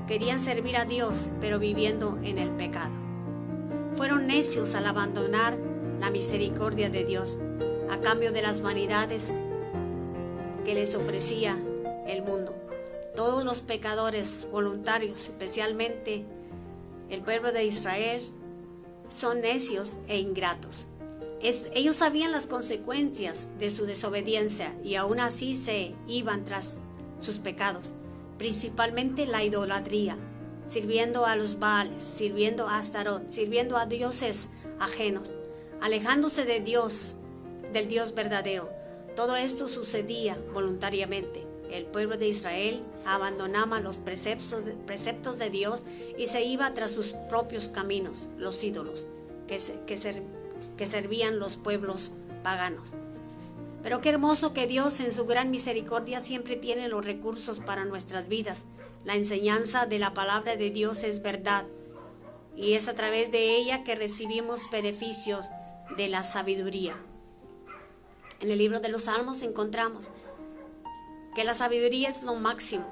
Querían 0.07 0.41
servir 0.41 0.75
a 0.75 0.83
Dios, 0.83 1.31
pero 1.39 1.59
viviendo 1.59 2.19
en 2.23 2.37
el 2.37 2.49
pecado. 2.51 2.91
Fueron 3.95 4.27
necios 4.27 4.75
al 4.75 4.85
abandonar 4.85 5.57
la 6.01 6.11
misericordia 6.11 6.89
de 6.89 7.05
Dios 7.05 7.37
a 7.89 7.99
cambio 7.99 8.33
de 8.33 8.41
las 8.41 8.61
vanidades 8.61 9.31
que 10.65 10.73
les 10.73 10.93
ofrecía 10.95 11.57
el 12.05 12.21
mundo. 12.21 12.53
Todos 13.15 13.45
los 13.45 13.61
pecadores 13.61 14.49
voluntarios, 14.51 15.29
especialmente 15.29 16.25
el 17.09 17.21
pueblo 17.21 17.53
de 17.53 17.63
Israel, 17.63 18.21
son 19.07 19.39
necios 19.39 19.93
e 20.07 20.19
ingratos. 20.19 20.87
Ellos 21.43 21.97
sabían 21.97 22.31
las 22.31 22.47
consecuencias 22.47 23.49
de 23.59 23.69
su 23.69 23.85
desobediencia 23.85 24.75
y 24.83 24.95
aún 24.95 25.19
así 25.19 25.55
se 25.55 25.93
iban 26.07 26.45
tras 26.45 26.77
sus 27.19 27.39
pecados 27.39 27.93
principalmente 28.37 29.25
la 29.25 29.43
idolatría, 29.43 30.17
sirviendo 30.65 31.25
a 31.25 31.35
los 31.35 31.59
Baales, 31.59 32.03
sirviendo 32.03 32.67
a 32.67 32.77
Astarot, 32.77 33.29
sirviendo 33.29 33.77
a 33.77 33.85
dioses 33.85 34.49
ajenos, 34.79 35.31
alejándose 35.81 36.45
de 36.45 36.59
Dios, 36.59 37.15
del 37.71 37.87
Dios 37.87 38.13
verdadero. 38.13 38.69
Todo 39.15 39.35
esto 39.35 39.67
sucedía 39.67 40.37
voluntariamente. 40.53 41.47
El 41.71 41.85
pueblo 41.85 42.17
de 42.17 42.27
Israel 42.27 42.83
abandonaba 43.05 43.79
los 43.79 43.97
preceptos 43.97 44.65
de, 45.39 45.49
Dios 45.49 45.83
y 46.17 46.27
se 46.27 46.43
iba 46.43 46.73
tras 46.73 46.91
sus 46.91 47.13
propios 47.29 47.69
caminos, 47.69 48.29
los 48.37 48.63
ídolos 48.63 49.07
que, 49.47 49.57
que 49.87 49.97
servían 50.85 51.39
los 51.39 51.57
pueblos 51.57 52.11
paganos. 52.43 52.93
Pero 53.81 53.99
qué 53.99 54.09
hermoso 54.09 54.53
que 54.53 54.65
Dios 54.65 54.99
en 55.01 55.11
su 55.11 55.25
gran 55.25 55.51
misericordia 55.51 56.19
siempre 56.19 56.55
tiene 56.55 56.87
los 56.87 57.03
recursos 57.03 57.59
para 57.59 57.85
nuestras 57.85 58.27
vidas. 58.27 58.65
La 59.03 59.15
enseñanza 59.15 59.85
de 59.85 59.99
la 59.99 60.13
palabra 60.13 60.55
de 60.55 60.69
Dios 60.69 61.03
es 61.03 61.21
verdad 61.21 61.65
y 62.55 62.73
es 62.73 62.87
a 62.87 62.95
través 62.95 63.31
de 63.31 63.57
ella 63.57 63.83
que 63.83 63.95
recibimos 63.95 64.69
beneficios 64.71 65.47
de 65.97 66.07
la 66.07 66.23
sabiduría. 66.23 66.95
En 68.39 68.49
el 68.49 68.57
libro 68.57 68.79
de 68.79 68.89
los 68.89 69.03
Salmos 69.03 69.41
encontramos 69.41 70.09
que 71.35 71.43
la 71.43 71.53
sabiduría 71.53 72.09
es 72.09 72.23
lo 72.23 72.35
máximo. 72.35 72.85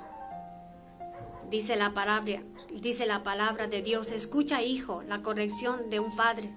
Dice 1.49 1.75
la 1.75 1.93
palabra, 1.93 2.41
dice 2.73 3.05
la 3.05 3.23
palabra 3.23 3.67
de 3.67 3.81
Dios, 3.81 4.11
escucha 4.11 4.61
hijo 4.61 5.03
la 5.03 5.21
corrección 5.21 5.89
de 5.89 5.99
un 5.99 6.15
padre 6.15 6.49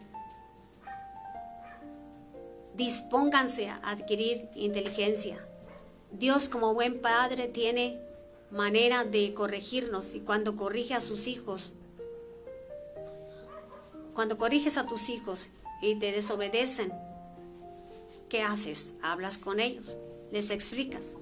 dispónganse 2.75 3.69
a 3.69 3.77
adquirir 3.91 4.49
inteligencia. 4.55 5.45
Dios 6.13 6.49
como 6.49 6.75
buen 6.75 7.01
padre 7.01 7.49
tiene 7.49 7.99
manera 8.51 9.05
de 9.05 9.35
corregirnos 9.35 10.15
y 10.15 10.21
cuando 10.21 10.57
corrige 10.57 10.95
a 10.95 11.01
sus 11.01 11.27
hijos, 11.27 11.73
cuando 14.15 14.39
corriges 14.39 14.77
a 14.77 14.87
tus 14.87 15.09
hijos 15.09 15.49
y 15.83 15.97
te 15.97 16.13
desobedecen, 16.13 16.93
¿qué 18.29 18.43
haces? 18.43 18.95
Hablas 19.03 19.39
con 19.39 19.61
ellos, 19.61 19.97
les 20.31 20.51
explicas. 20.51 21.17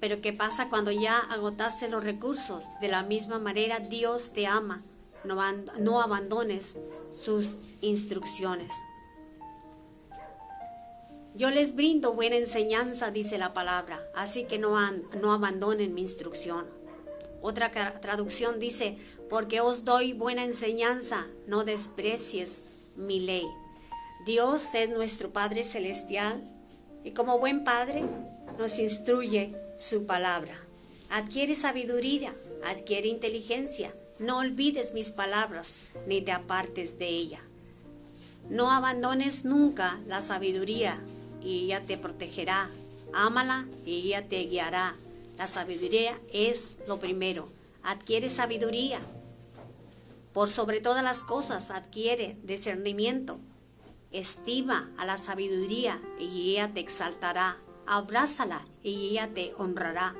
Pero 0.00 0.20
¿qué 0.20 0.32
pasa 0.32 0.68
cuando 0.68 0.92
ya 0.92 1.18
agotaste 1.18 1.88
los 1.88 2.04
recursos? 2.04 2.64
De 2.80 2.88
la 2.88 3.02
misma 3.02 3.38
manera 3.38 3.80
Dios 3.80 4.32
te 4.32 4.46
ama. 4.46 4.82
No, 5.24 5.40
no 5.80 6.00
abandones 6.00 6.78
sus 7.24 7.58
instrucciones. 7.80 8.70
Yo 11.38 11.50
les 11.50 11.76
brindo 11.76 12.14
buena 12.14 12.34
enseñanza, 12.34 13.12
dice 13.12 13.38
la 13.38 13.54
palabra, 13.54 14.04
así 14.12 14.42
que 14.46 14.58
no, 14.58 14.76
no 15.22 15.32
abandonen 15.32 15.94
mi 15.94 16.02
instrucción. 16.02 16.66
Otra 17.40 17.70
traducción 18.00 18.58
dice, 18.58 18.98
porque 19.30 19.60
os 19.60 19.84
doy 19.84 20.14
buena 20.14 20.42
enseñanza, 20.42 21.28
no 21.46 21.62
desprecies 21.62 22.64
mi 22.96 23.20
ley. 23.20 23.46
Dios 24.26 24.74
es 24.74 24.90
nuestro 24.90 25.30
Padre 25.30 25.62
Celestial 25.62 26.42
y 27.04 27.12
como 27.12 27.38
buen 27.38 27.62
Padre 27.62 28.02
nos 28.58 28.80
instruye 28.80 29.54
su 29.78 30.06
palabra. 30.06 30.58
Adquiere 31.08 31.54
sabiduría, 31.54 32.34
adquiere 32.64 33.06
inteligencia. 33.06 33.94
No 34.18 34.38
olvides 34.38 34.92
mis 34.92 35.12
palabras 35.12 35.76
ni 36.08 36.20
te 36.20 36.32
apartes 36.32 36.98
de 36.98 37.06
ella. 37.06 37.40
No 38.50 38.72
abandones 38.72 39.44
nunca 39.44 40.00
la 40.08 40.20
sabiduría 40.20 41.00
y 41.42 41.64
ella 41.64 41.84
te 41.86 41.98
protegerá. 41.98 42.70
Ámala 43.12 43.66
y 43.84 44.06
ella 44.06 44.28
te 44.28 44.40
guiará. 44.44 44.94
La 45.36 45.46
sabiduría 45.46 46.18
es 46.32 46.80
lo 46.86 46.98
primero. 46.98 47.48
Adquiere 47.82 48.28
sabiduría. 48.28 49.00
Por 50.32 50.50
sobre 50.50 50.80
todas 50.80 51.02
las 51.02 51.24
cosas 51.24 51.70
adquiere 51.70 52.36
discernimiento. 52.42 53.38
Estima 54.12 54.90
a 54.98 55.04
la 55.04 55.16
sabiduría 55.16 56.00
y 56.18 56.52
ella 56.52 56.72
te 56.72 56.80
exaltará. 56.80 57.58
Abrázala 57.86 58.66
y 58.82 59.10
ella 59.10 59.30
te 59.32 59.54
honrará. 59.56 60.14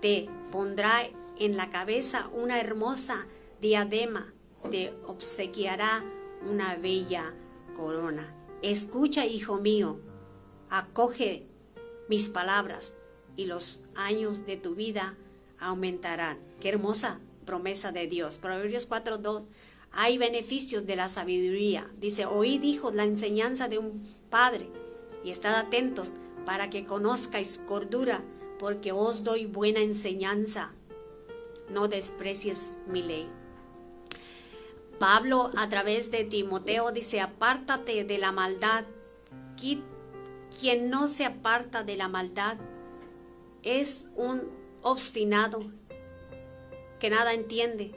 Te 0.00 0.28
pondrá 0.50 1.08
en 1.38 1.56
la 1.56 1.70
cabeza 1.70 2.28
una 2.32 2.60
hermosa 2.60 3.26
diadema. 3.60 4.32
Te 4.70 4.94
obsequiará 5.06 6.04
una 6.48 6.76
bella 6.76 7.34
corona. 7.76 8.34
Escucha, 8.62 9.26
hijo 9.26 9.58
mío, 9.58 10.00
acoge 10.70 11.46
mis 12.08 12.28
palabras 12.28 12.94
y 13.36 13.46
los 13.46 13.80
años 13.94 14.46
de 14.46 14.56
tu 14.56 14.74
vida 14.74 15.16
aumentarán. 15.58 16.38
Qué 16.60 16.68
hermosa 16.68 17.20
promesa 17.44 17.92
de 17.92 18.06
Dios. 18.06 18.36
Proverbios 18.36 18.88
4.2. 18.88 19.44
Hay 19.92 20.18
beneficios 20.18 20.86
de 20.86 20.96
la 20.96 21.08
sabiduría. 21.08 21.90
Dice, 21.98 22.26
oíd 22.26 22.62
hijos 22.62 22.94
la 22.94 23.04
enseñanza 23.04 23.68
de 23.68 23.78
un 23.78 24.06
padre 24.30 24.68
y 25.24 25.30
estad 25.30 25.54
atentos 25.54 26.12
para 26.44 26.70
que 26.70 26.84
conozcáis 26.84 27.58
cordura, 27.66 28.22
porque 28.58 28.92
os 28.92 29.24
doy 29.24 29.46
buena 29.46 29.80
enseñanza. 29.80 30.72
No 31.70 31.88
desprecies 31.88 32.78
mi 32.86 33.02
ley. 33.02 33.28
Pablo 34.98 35.50
a 35.56 35.68
través 35.68 36.10
de 36.10 36.24
Timoteo 36.24 36.92
dice, 36.92 37.20
apártate 37.20 38.04
de 38.04 38.18
la 38.18 38.32
maldad. 38.32 38.84
Quien 40.58 40.88
no 40.88 41.06
se 41.06 41.24
aparta 41.24 41.82
de 41.82 41.96
la 41.96 42.08
maldad 42.08 42.56
es 43.62 44.08
un 44.14 44.48
obstinado 44.82 45.70
que 46.98 47.10
nada 47.10 47.34
entiende. 47.34 47.92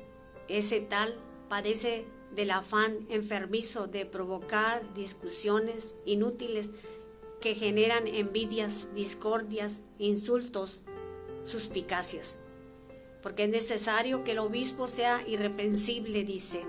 Ese 0.49 0.82
tal 0.82 1.16
padece 1.47 2.05
del 2.36 2.51
afán 2.51 3.05
enfermizo 3.10 3.88
de 3.88 4.05
provocar 4.05 4.93
discusiones 4.93 5.95
inútiles 6.05 6.72
que 7.39 7.55
generan 7.55 8.07
envidias, 8.07 8.89
discordias, 8.93 9.82
insultos, 9.97 10.84
suspicacias. 11.45 12.39
Porque 13.24 13.45
es 13.45 13.49
necesario 13.49 14.24
que 14.24 14.32
el 14.32 14.39
obispo 14.39 14.88
sea 14.88 15.26
irreprensible, 15.28 16.24
dice. 16.24 16.62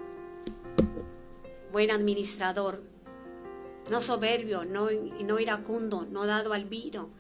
Buen 1.73 1.91
administrador, 1.91 2.83
no 3.91 4.01
soberbio, 4.01 4.65
no, 4.65 4.89
no 5.25 5.41
iracundo, 5.41 6.07
no 6.09 6.25
dado 6.25 6.53
al 6.53 6.65
vino, 6.65 7.11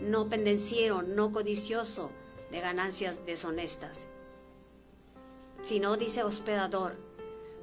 no 0.00 0.28
pendenciero, 0.28 1.02
no 1.02 1.32
codicioso 1.32 2.10
de 2.50 2.60
ganancias 2.60 3.24
deshonestas, 3.24 4.06
sino 5.62 5.96
dice 5.96 6.22
hospedador, 6.22 6.96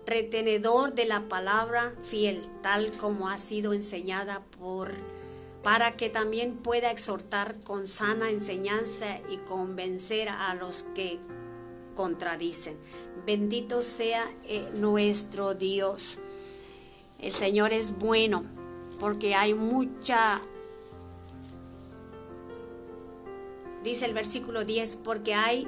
retenedor 0.07 0.95
de 0.95 1.05
la 1.05 1.27
palabra 1.27 1.93
fiel, 2.01 2.41
tal 2.63 2.91
como 2.97 3.29
ha 3.29 3.37
sido 3.37 3.73
enseñada 3.73 4.43
por 4.57 4.93
para 5.61 5.97
que 5.97 6.09
también 6.09 6.57
pueda 6.57 6.91
exhortar 6.91 7.59
con 7.61 7.87
sana 7.87 8.29
enseñanza 8.29 9.19
y 9.31 9.37
convencer 9.37 10.29
a 10.29 10.53
los 10.53 10.83
que 10.83 11.17
contradicen. 11.95 12.77
Bendito 13.25 13.81
sea 13.81 14.31
eh, 14.43 14.69
nuestro 14.75 15.55
Dios. 15.55 16.19
El 17.19 17.33
Señor 17.33 17.73
es 17.73 17.97
bueno 17.97 18.45
porque 18.99 19.35
hay 19.35 19.53
mucha 19.53 20.41
dice 23.85 24.05
el 24.05 24.15
versículo 24.15 24.65
10, 24.65 24.97
porque 24.97 25.35
hay 25.35 25.67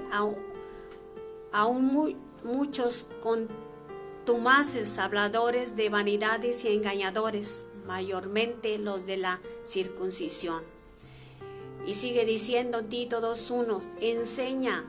aún, 1.52 2.18
muchos 2.44 3.06
contumaces 3.22 4.98
habladores 4.98 5.76
de 5.76 5.90
vanidades 5.90 6.66
y 6.66 6.70
engañadores, 6.70 7.68
mayormente 7.86 8.80
los 8.80 9.06
de 9.06 9.18
la 9.18 9.40
circuncisión. 9.66 10.64
Y 11.86 11.94
sigue 11.94 12.26
diciendo 12.26 12.84
Tito 12.84 13.22
2.1, 13.22 13.82
enseña 14.02 14.84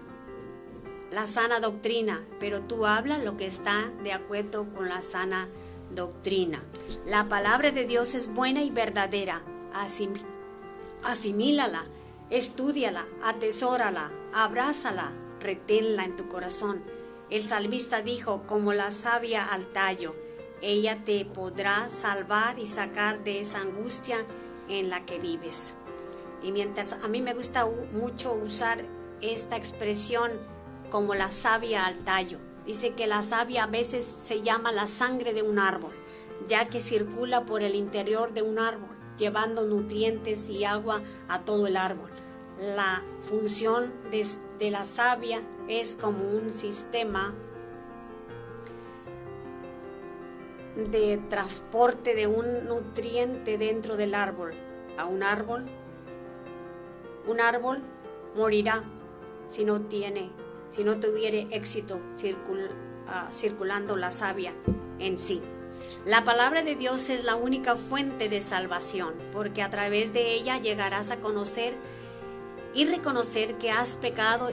la 1.12 1.26
sana 1.26 1.60
doctrina, 1.60 2.26
pero 2.40 2.62
tú 2.62 2.86
habla 2.86 3.18
lo 3.18 3.36
que 3.36 3.46
está 3.46 3.92
de 4.02 4.12
acuerdo 4.12 4.66
con 4.74 4.88
la 4.88 5.02
sana 5.02 5.42
doctrina. 5.44 5.67
La 7.06 7.28
palabra 7.28 7.70
de 7.70 7.84
Dios 7.86 8.14
es 8.14 8.32
buena 8.32 8.62
y 8.62 8.70
verdadera, 8.70 9.42
asimílala 11.02 11.86
Estúdiala, 12.30 13.06
atesórala, 13.24 14.10
abrázala, 14.34 15.12
reténla 15.40 16.04
en 16.04 16.14
tu 16.14 16.28
corazón. 16.28 16.82
El 17.30 17.42
salvista 17.42 18.02
dijo, 18.02 18.42
como 18.46 18.74
la 18.74 18.90
savia 18.90 19.46
al 19.46 19.72
tallo, 19.72 20.14
ella 20.60 21.02
te 21.06 21.24
podrá 21.24 21.88
salvar 21.88 22.58
y 22.58 22.66
sacar 22.66 23.24
de 23.24 23.40
esa 23.40 23.60
angustia 23.60 24.18
en 24.68 24.90
la 24.90 25.06
que 25.06 25.18
vives. 25.18 25.74
Y 26.42 26.52
mientras 26.52 26.92
a 26.92 27.08
mí 27.08 27.22
me 27.22 27.32
gusta 27.32 27.66
mucho 27.92 28.34
usar 28.34 28.84
esta 29.22 29.56
expresión 29.56 30.32
como 30.90 31.14
la 31.14 31.30
savia 31.30 31.86
al 31.86 31.96
tallo, 32.04 32.38
dice 32.68 32.92
que 32.92 33.08
la 33.08 33.24
savia 33.24 33.64
a 33.64 33.66
veces 33.66 34.04
se 34.04 34.42
llama 34.42 34.70
la 34.70 34.86
sangre 34.86 35.34
de 35.34 35.42
un 35.42 35.58
árbol, 35.58 35.92
ya 36.46 36.66
que 36.66 36.78
circula 36.78 37.44
por 37.44 37.64
el 37.64 37.74
interior 37.74 38.32
de 38.32 38.42
un 38.42 38.60
árbol, 38.60 38.96
llevando 39.16 39.66
nutrientes 39.66 40.48
y 40.48 40.64
agua 40.64 41.02
a 41.28 41.40
todo 41.40 41.66
el 41.66 41.76
árbol 41.76 42.12
la 42.60 43.02
función 43.20 43.92
de, 44.10 44.70
la 44.70 44.84
savia 44.84 45.40
es 45.68 45.94
como 45.94 46.24
un 46.24 46.52
sistema 46.52 47.32
de 50.90 51.18
transporte 51.28 52.14
de 52.14 52.26
un 52.26 52.66
nutriente 52.66 53.58
dentro 53.58 53.96
del 53.96 54.14
árbol 54.14 54.52
a 54.96 55.06
un 55.06 55.22
árbol. 55.22 55.66
Un 57.26 57.40
árbol 57.40 57.82
morirá 58.36 58.82
si 59.48 59.64
no 59.64 59.82
tiene, 59.82 60.30
si 60.70 60.84
no 60.84 61.00
tuviere 61.00 61.46
éxito 61.50 62.00
ah, 63.06 63.28
circulando 63.32 63.96
la 63.96 64.10
savia 64.10 64.54
en 64.98 65.18
sí. 65.18 65.42
La 66.04 66.24
palabra 66.24 66.62
de 66.62 66.74
Dios 66.74 67.08
es 67.10 67.24
la 67.24 67.34
única 67.34 67.76
fuente 67.76 68.28
de 68.28 68.40
salvación, 68.40 69.14
porque 69.32 69.62
a 69.62 69.70
través 69.70 70.12
de 70.12 70.34
ella 70.34 70.58
llegarás 70.58 71.10
a 71.10 71.20
conocer 71.20 71.74
y 72.74 72.86
reconocer 72.86 73.58
que 73.58 73.70
has 73.70 73.96
pecado 73.96 74.50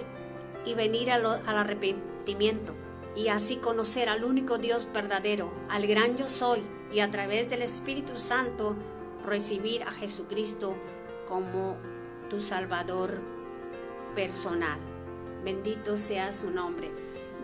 y 0.66 0.74
venir 0.74 1.12
al, 1.12 1.26
arrepentimiento 1.46 2.76
y 3.16 3.28
así 3.28 3.58
conocer 3.58 4.10
al 4.10 4.24
único 4.24 4.58
Dios 4.58 4.88
verdadero, 4.94 5.54
al 5.70 5.88
gran 5.88 6.18
yo 6.18 6.28
soy 6.28 6.64
y 6.92 7.00
a 7.00 7.12
través 7.12 7.50
del 7.50 7.62
Espíritu 7.62 8.18
Santo 8.18 8.76
recibir 9.26 9.84
a 9.84 9.92
Jesucristo 9.92 10.76
como 11.28 11.78
tu 12.30 12.42
Salvador 12.42 13.22
personal. 14.16 14.95
Bendito 15.46 15.96
sea 15.96 16.34
su 16.34 16.50
nombre. 16.50 16.92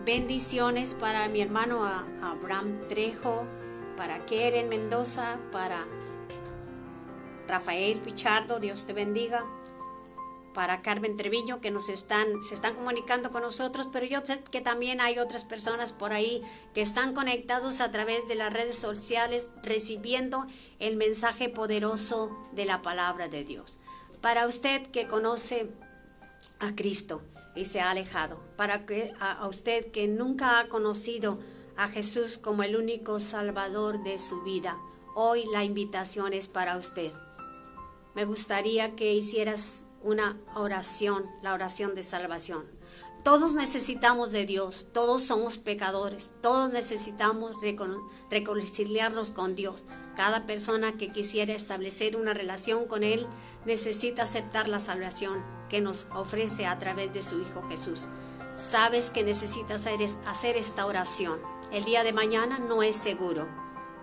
Bendiciones 0.04 0.92
para 0.92 1.28
mi 1.28 1.40
hermano 1.40 1.86
Abraham 2.20 2.88
Trejo, 2.88 3.46
para 3.96 4.26
Keren 4.26 4.68
Mendoza, 4.68 5.38
para 5.52 5.86
Rafael 7.46 8.00
Pichardo, 8.00 8.58
Dios 8.58 8.86
te 8.86 8.92
bendiga 8.92 9.46
para 10.52 10.82
Carmen 10.82 11.16
Treviño 11.16 11.60
que 11.60 11.70
nos 11.70 11.88
están, 11.88 12.42
se 12.42 12.54
están 12.54 12.74
comunicando 12.74 13.30
con 13.30 13.42
nosotros, 13.42 13.86
pero 13.92 14.04
yo 14.04 14.20
sé 14.24 14.42
que 14.50 14.60
también 14.60 15.00
hay 15.00 15.20
otras 15.20 15.44
personas 15.44 15.92
por 15.92 16.12
ahí 16.12 16.42
que 16.74 16.82
están 16.82 17.14
conectados 17.14 17.80
a 17.80 17.92
través 17.92 18.26
de 18.26 18.34
las 18.34 18.52
redes 18.52 18.76
sociales 18.76 19.46
recibiendo 19.62 20.48
el 20.80 20.96
mensaje 20.96 21.48
poderoso 21.48 22.36
de 22.50 22.64
la 22.64 22.82
palabra 22.82 23.28
de 23.28 23.44
Dios. 23.44 23.78
Para 24.20 24.48
usted 24.48 24.82
que 24.88 25.06
conoce 25.06 25.70
a 26.58 26.74
Cristo 26.74 27.22
y 27.54 27.64
se 27.66 27.80
ha 27.80 27.90
alejado, 27.90 28.40
para 28.56 28.86
que, 28.86 29.12
a 29.20 29.46
usted 29.46 29.90
que 29.90 30.08
nunca 30.08 30.58
ha 30.58 30.68
conocido 30.68 31.38
a 31.76 31.88
Jesús 31.88 32.38
como 32.38 32.62
el 32.62 32.76
único 32.76 33.20
salvador 33.20 34.02
de 34.02 34.18
su 34.18 34.42
vida. 34.42 34.78
Hoy 35.14 35.44
la 35.52 35.64
invitación 35.64 36.32
es 36.32 36.48
para 36.48 36.76
usted. 36.76 37.12
Me 38.14 38.24
gustaría 38.24 38.94
que 38.94 39.12
hicieras 39.12 39.86
una 40.02 40.38
oración, 40.54 41.26
la 41.42 41.54
oración 41.54 41.94
de 41.94 42.04
salvación. 42.04 42.64
Todos 43.24 43.54
necesitamos 43.54 44.32
de 44.32 44.46
Dios, 44.46 44.88
todos 44.92 45.22
somos 45.22 45.56
pecadores, 45.56 46.32
todos 46.40 46.72
necesitamos 46.72 47.56
reconciliarnos 48.30 49.30
con 49.30 49.54
Dios. 49.54 49.84
Cada 50.16 50.44
persona 50.44 50.98
que 50.98 51.12
quisiera 51.12 51.54
establecer 51.54 52.16
una 52.16 52.34
relación 52.34 52.86
con 52.86 53.04
Él 53.04 53.28
necesita 53.64 54.24
aceptar 54.24 54.68
la 54.68 54.80
salvación 54.80 55.40
que 55.68 55.80
nos 55.80 56.06
ofrece 56.12 56.66
a 56.66 56.80
través 56.80 57.12
de 57.12 57.22
su 57.22 57.40
Hijo 57.40 57.62
Jesús. 57.68 58.08
Sabes 58.56 59.10
que 59.10 59.22
necesitas 59.22 59.86
hacer 60.26 60.56
esta 60.56 60.84
oración. 60.84 61.40
El 61.70 61.84
día 61.84 62.02
de 62.02 62.12
mañana 62.12 62.58
no 62.58 62.82
es 62.82 62.96
seguro 62.96 63.46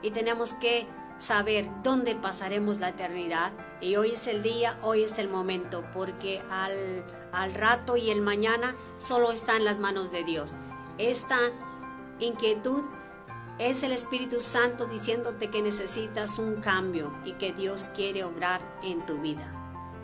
y 0.02 0.12
tenemos 0.12 0.54
que 0.54 0.88
saber 1.18 1.70
dónde 1.84 2.16
pasaremos 2.16 2.80
la 2.80 2.90
eternidad. 2.90 3.52
Y 3.82 3.98
hoy 3.98 4.12
es 4.12 4.28
el 4.28 4.42
día, 4.42 4.80
hoy 4.82 5.04
es 5.04 5.20
el 5.20 5.28
momento, 5.28 5.84
porque 5.94 6.42
al, 6.50 7.04
al 7.32 7.54
rato 7.54 7.98
y 7.98 8.10
el 8.10 8.22
mañana 8.22 8.76
solo 8.98 9.32
está 9.32 9.58
en 9.58 9.66
las 9.66 9.80
manos 9.80 10.12
de 10.12 10.24
Dios. 10.24 10.56
Esta 10.98 11.38
inquietud 12.20 12.84
es 13.60 13.84
el 13.84 13.92
Espíritu 13.92 14.42
Santo 14.42 14.86
diciéndote 14.86 15.50
que 15.50 15.62
necesitas 15.62 16.40
un 16.40 16.62
cambio 16.62 17.14
y 17.26 17.34
que 17.34 17.54
Dios 17.54 17.90
quiere 17.94 18.24
obrar 18.24 18.62
en 18.84 19.06
tu 19.06 19.18
vida. 19.20 19.54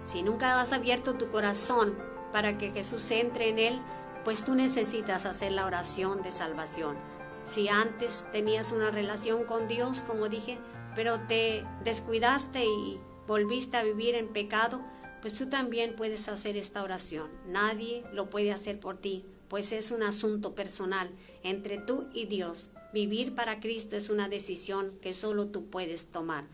Si 0.03 0.23
nunca 0.23 0.59
has 0.59 0.73
abierto 0.73 1.15
tu 1.15 1.29
corazón 1.29 1.97
para 2.31 2.57
que 2.57 2.71
Jesús 2.71 3.09
entre 3.11 3.49
en 3.49 3.59
él, 3.59 3.81
pues 4.23 4.43
tú 4.43 4.55
necesitas 4.55 5.25
hacer 5.25 5.51
la 5.51 5.65
oración 5.65 6.21
de 6.21 6.31
salvación. 6.31 6.97
Si 7.43 7.69
antes 7.69 8.25
tenías 8.31 8.71
una 8.71 8.91
relación 8.91 9.45
con 9.45 9.67
Dios, 9.67 10.01
como 10.01 10.27
dije, 10.27 10.59
pero 10.95 11.19
te 11.21 11.65
descuidaste 11.83 12.65
y 12.65 12.99
volviste 13.27 13.77
a 13.77 13.83
vivir 13.83 14.15
en 14.15 14.27
pecado, 14.27 14.81
pues 15.25 15.33
tú 15.33 15.47
también 15.47 15.95
puedes 15.95 16.27
hacer 16.27 16.55
esta 16.55 16.83
oración. 16.83 17.31
Nadie 17.47 18.03
lo 18.13 18.29
puede 18.29 18.51
hacer 18.51 18.79
por 18.79 18.99
ti, 18.99 19.25
pues 19.47 19.71
es 19.71 19.89
un 19.89 20.03
asunto 20.03 20.53
personal 20.53 21.09
entre 21.41 21.79
tú 21.79 22.05
y 22.13 22.27
Dios. 22.27 22.69
Vivir 22.93 23.33
para 23.33 23.59
Cristo 23.59 23.95
es 23.95 24.11
una 24.11 24.29
decisión 24.29 24.99
que 25.01 25.15
solo 25.15 25.47
tú 25.47 25.65
puedes 25.65 26.09
tomar. 26.09 26.45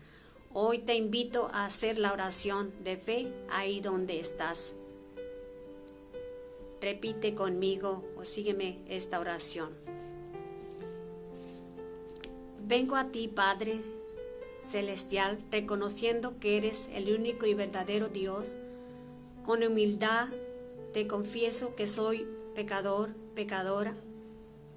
Hoy 0.54 0.78
te 0.78 0.94
invito 0.94 1.50
a 1.52 1.66
hacer 1.66 1.98
la 1.98 2.14
oración 2.14 2.72
de 2.82 2.96
fe 2.96 3.30
ahí 3.50 3.82
donde 3.82 4.18
estás. 4.18 4.74
Repite 6.80 7.34
conmigo 7.34 8.02
o 8.16 8.24
sígueme 8.24 8.78
esta 8.88 9.20
oración. 9.20 9.68
Vengo 12.64 12.96
a 12.96 13.08
ti, 13.08 13.28
Padre 13.28 13.82
Celestial, 14.62 15.44
reconociendo 15.50 16.38
que 16.38 16.56
eres 16.56 16.88
el 16.94 17.12
único 17.12 17.44
y 17.44 17.52
verdadero 17.52 18.08
Dios. 18.08 18.56
Con 19.44 19.62
humildad 19.62 20.28
te 20.92 21.06
confieso 21.06 21.74
que 21.74 21.86
soy 21.86 22.26
pecador, 22.54 23.14
pecadora 23.34 23.96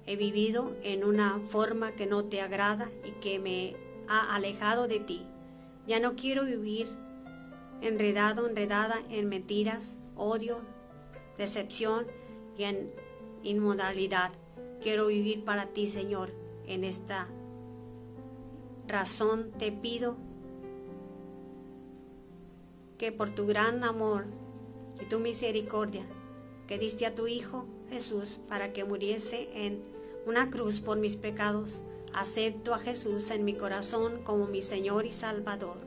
He 0.06 0.14
vivido 0.14 0.76
en 0.84 1.04
una 1.04 1.40
forma 1.48 1.92
que 1.92 2.06
no 2.06 2.24
te 2.24 2.40
agrada 2.40 2.88
y 3.04 3.10
que 3.20 3.40
me 3.40 3.74
ha 4.08 4.36
alejado 4.36 4.86
de 4.86 5.00
ti. 5.00 5.26
Ya 5.88 5.98
no 5.98 6.14
quiero 6.14 6.44
vivir 6.44 6.86
enredado, 7.82 8.48
enredada 8.48 9.02
en 9.10 9.28
mentiras, 9.28 9.98
odio, 10.14 10.60
decepción 11.38 12.06
y 12.56 12.64
en 12.64 12.92
inmodalidad. 13.42 14.30
Quiero 14.80 15.08
vivir 15.08 15.44
para 15.44 15.66
ti, 15.66 15.88
Señor, 15.88 16.30
en 16.68 16.84
esta 16.84 17.26
razón 18.86 19.50
te 19.58 19.72
pido 19.72 20.16
que 22.96 23.10
por 23.10 23.30
tu 23.30 23.46
gran 23.48 23.82
amor 23.82 24.26
y 25.00 25.06
tu 25.06 25.18
misericordia 25.18 26.06
que 26.66 26.78
diste 26.78 27.06
a 27.06 27.14
tu 27.14 27.26
Hijo 27.26 27.66
Jesús 27.90 28.38
para 28.48 28.72
que 28.72 28.84
muriese 28.84 29.48
en 29.54 29.82
una 30.26 30.50
cruz 30.50 30.80
por 30.80 30.98
mis 30.98 31.16
pecados. 31.16 31.82
Acepto 32.12 32.74
a 32.74 32.78
Jesús 32.78 33.30
en 33.30 33.44
mi 33.44 33.54
corazón 33.54 34.22
como 34.24 34.46
mi 34.46 34.62
Señor 34.62 35.06
y 35.06 35.12
Salvador. 35.12 35.78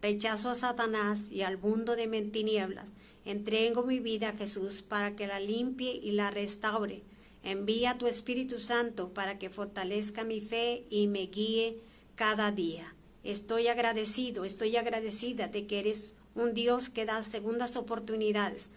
Rechazo 0.00 0.50
a 0.50 0.54
Satanás 0.54 1.32
y 1.32 1.42
al 1.42 1.58
mundo 1.58 1.96
de 1.96 2.06
tinieblas. 2.06 2.92
Entrego 3.24 3.84
mi 3.84 3.98
vida 3.98 4.30
a 4.30 4.36
Jesús 4.36 4.82
para 4.82 5.16
que 5.16 5.26
la 5.26 5.40
limpie 5.40 5.98
y 6.02 6.12
la 6.12 6.30
restaure. 6.30 7.02
Envía 7.42 7.98
tu 7.98 8.06
Espíritu 8.06 8.58
Santo 8.58 9.12
para 9.12 9.38
que 9.38 9.50
fortalezca 9.50 10.24
mi 10.24 10.40
fe 10.40 10.84
y 10.90 11.08
me 11.08 11.26
guíe 11.26 11.80
cada 12.14 12.52
día. 12.52 12.94
Estoy 13.24 13.68
agradecido, 13.68 14.44
estoy 14.44 14.76
agradecida 14.76 15.48
de 15.48 15.66
que 15.66 15.80
eres 15.80 16.14
un 16.38 16.54
Dios 16.54 16.88
que 16.88 17.04
da 17.04 17.22
segundas 17.22 17.76
oportunidades 17.76 18.70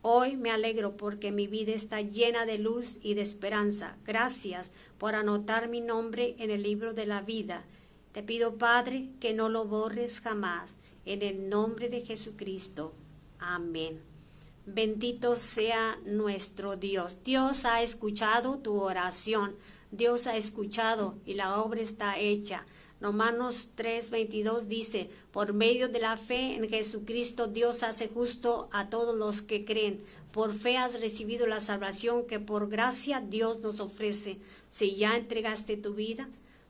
Hoy 0.00 0.36
me 0.36 0.52
alegro 0.52 0.96
porque 0.96 1.32
mi 1.32 1.48
vida 1.48 1.72
está 1.72 2.00
llena 2.00 2.46
de 2.46 2.58
luz 2.58 2.98
y 3.02 3.14
de 3.14 3.22
esperanza. 3.22 3.96
Gracias 4.06 4.72
por 4.96 5.16
anotar 5.16 5.68
mi 5.68 5.80
nombre 5.80 6.36
en 6.38 6.52
el 6.52 6.62
libro 6.62 6.94
de 6.94 7.04
la 7.04 7.20
vida. 7.20 7.64
Te 8.12 8.22
pido, 8.22 8.58
Padre, 8.58 9.08
que 9.18 9.34
no 9.34 9.48
lo 9.48 9.64
borres 9.64 10.20
jamás. 10.20 10.78
En 11.04 11.22
el 11.22 11.48
nombre 11.48 11.88
de 11.88 12.02
Jesucristo. 12.02 12.94
Amén. 13.40 14.00
Bendito 14.66 15.34
sea 15.34 15.98
nuestro 16.04 16.76
Dios. 16.76 17.24
Dios 17.24 17.64
ha 17.64 17.82
escuchado 17.82 18.58
tu 18.58 18.80
oración. 18.80 19.56
Dios 19.90 20.28
ha 20.28 20.36
escuchado 20.36 21.16
y 21.26 21.34
la 21.34 21.60
obra 21.60 21.80
está 21.80 22.18
hecha. 22.18 22.66
Romanos 23.00 23.70
3:22 23.76 24.66
dice, 24.66 25.08
por 25.30 25.52
medio 25.52 25.88
de 25.88 26.00
la 26.00 26.16
fe 26.16 26.54
en 26.54 26.68
Jesucristo 26.68 27.46
Dios 27.46 27.82
hace 27.84 28.08
justo 28.08 28.68
a 28.72 28.90
todos 28.90 29.16
los 29.16 29.40
que 29.40 29.64
creen. 29.64 30.02
Por 30.32 30.52
fe 30.52 30.76
has 30.76 31.00
recibido 31.00 31.46
la 31.46 31.60
salvación 31.60 32.26
que 32.26 32.40
por 32.40 32.68
gracia 32.68 33.20
Dios 33.20 33.60
nos 33.60 33.78
ofrece. 33.78 34.38
Si 34.68 34.96
ya 34.96 35.16
entregaste 35.16 35.76
tu 35.76 35.94
vida, 35.94 36.28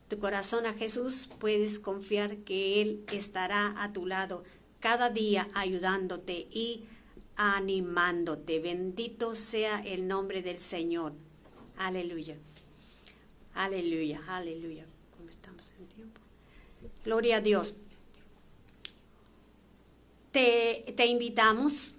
tu 0.09 0.19
corazón 0.19 0.67
a 0.67 0.75
Jesús, 0.75 1.29
puedes 1.39 1.79
confiar 1.79 2.37
que 2.39 2.83
Él 2.83 3.05
estará 3.13 3.75
a 3.83 3.93
tu 3.93 4.07
lado 4.07 4.45
cada 4.81 5.11
día 5.11 5.49
ayudándote 5.55 6.47
y 6.51 6.85
animándote. 7.37 8.59
Bendito 8.59 9.35
sea 9.35 9.81
el 9.81 10.09
nombre 10.09 10.43
del 10.43 10.59
Señor. 10.59 11.15
Aleluya. 11.77 12.37
Aleluya, 13.55 14.23
aleluya. 14.29 14.87
Gloria 17.05 17.37
a 17.37 17.41
Dios. 17.41 17.75
Te, 20.33 20.93
te 20.97 21.07
invitamos 21.07 21.95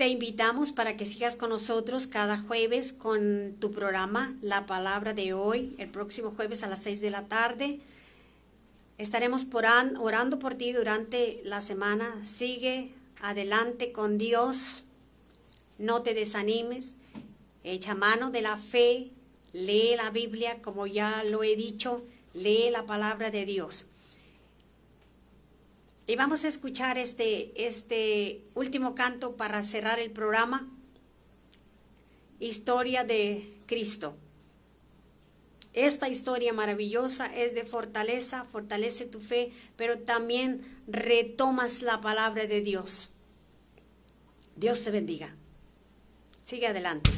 Te 0.00 0.08
invitamos 0.08 0.72
para 0.72 0.96
que 0.96 1.04
sigas 1.04 1.36
con 1.36 1.50
nosotros 1.50 2.06
cada 2.06 2.38
jueves 2.38 2.94
con 2.94 3.56
tu 3.60 3.70
programa 3.70 4.34
La 4.40 4.64
Palabra 4.64 5.12
de 5.12 5.34
hoy, 5.34 5.74
el 5.76 5.90
próximo 5.90 6.30
jueves 6.30 6.62
a 6.62 6.68
las 6.68 6.82
6 6.84 7.02
de 7.02 7.10
la 7.10 7.28
tarde. 7.28 7.80
Estaremos 8.96 9.46
orando 9.98 10.38
por 10.38 10.54
ti 10.54 10.72
durante 10.72 11.42
la 11.44 11.60
semana. 11.60 12.24
Sigue 12.24 12.92
adelante 13.20 13.92
con 13.92 14.16
Dios. 14.16 14.84
No 15.76 16.00
te 16.00 16.14
desanimes. 16.14 16.96
Echa 17.62 17.94
mano 17.94 18.30
de 18.30 18.40
la 18.40 18.56
fe 18.56 19.10
lee 19.52 19.96
la 19.96 20.10
Biblia, 20.10 20.62
como 20.62 20.86
ya 20.86 21.24
lo 21.24 21.42
he 21.42 21.56
dicho, 21.56 22.04
lee 22.34 22.70
la 22.70 22.86
palabra 22.86 23.30
de 23.30 23.44
Dios. 23.44 23.86
Y 26.06 26.16
vamos 26.16 26.44
a 26.44 26.48
escuchar 26.48 26.98
este, 26.98 27.52
este 27.66 28.42
último 28.54 28.94
canto 28.94 29.36
para 29.36 29.62
cerrar 29.62 30.00
el 30.00 30.10
programa, 30.10 30.68
Historia 32.40 33.04
de 33.04 33.52
Cristo. 33.66 34.16
Esta 35.72 36.08
historia 36.08 36.52
maravillosa 36.52 37.26
es 37.32 37.54
de 37.54 37.64
fortaleza, 37.64 38.44
fortalece 38.44 39.06
tu 39.06 39.20
fe, 39.20 39.52
pero 39.76 39.98
también 40.00 40.62
retomas 40.88 41.82
la 41.82 42.00
palabra 42.00 42.46
de 42.46 42.60
Dios. 42.60 43.10
Dios 44.56 44.82
te 44.82 44.90
bendiga. 44.90 45.36
Sigue 46.42 46.66
adelante. 46.66 47.10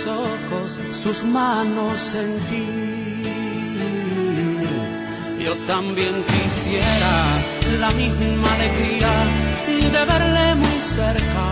Sus 0.00 0.06
ojos, 0.08 0.78
sus 0.94 1.24
manos 1.24 2.00
sentir. 2.00 3.20
Yo 5.38 5.54
también 5.66 6.14
quisiera 6.24 7.12
la 7.80 7.90
misma 7.90 8.52
alegría 8.54 9.10
de 9.66 10.04
verle 10.04 10.54
muy 10.54 10.78
cerca, 10.96 11.44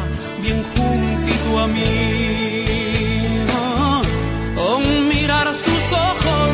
bien 0.43 0.63
juntito 0.75 1.59
a 1.59 1.67
mí. 1.67 3.47
Oh, 4.59 4.81
mirar 5.13 5.49
sus 5.55 5.93
ojos 5.93 6.51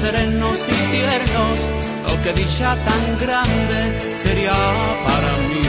serenos 0.00 0.58
y 0.68 0.96
tiernos, 0.96 1.58
oh, 2.08 2.22
que 2.22 2.32
dicha 2.32 2.76
tan 2.76 3.18
grande 3.20 4.00
sería 4.22 4.52
para 5.06 5.32
mí. 5.48 5.62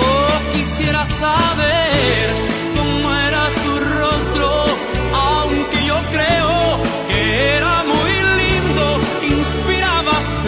Oh, 0.00 0.54
quisiera 0.54 1.06
saber 1.06 2.57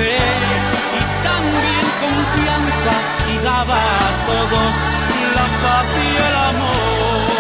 y 0.01 1.03
también 1.27 1.87
confianza 2.05 2.95
y 3.33 3.35
daba 3.45 3.77
a 3.77 4.11
todos 4.31 4.73
la 5.37 5.47
paz 5.63 5.89
y 5.97 6.11
el 6.29 6.35
amor. 6.51 7.31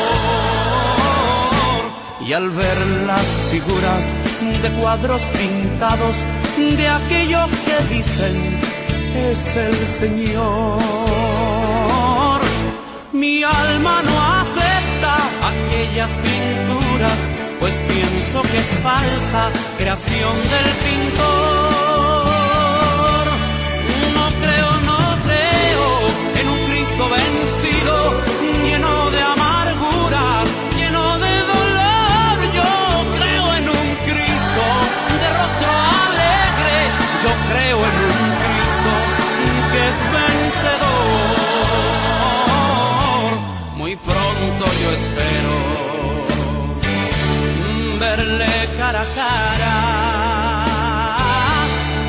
Y 2.26 2.28
al 2.32 2.48
ver 2.50 2.78
las 3.06 3.26
figuras 3.50 4.04
de 4.62 4.68
cuadros 4.80 5.22
pintados 5.24 6.24
de 6.56 6.88
aquellos 6.88 7.50
que 7.66 7.76
dicen 7.94 8.36
es 9.30 9.56
el 9.56 9.74
Señor. 9.98 10.80
Mi 13.12 13.42
alma 13.42 14.02
no 14.02 14.20
acepta 14.20 14.39
pinturas, 15.90 17.28
pues 17.58 17.74
pienso 17.88 18.42
que 18.42 18.58
es 18.58 18.66
falsa 18.82 19.50
creación 19.76 20.36
del 20.52 20.68
pintor. 20.84 22.26
No 24.14 24.26
creo 24.40 24.79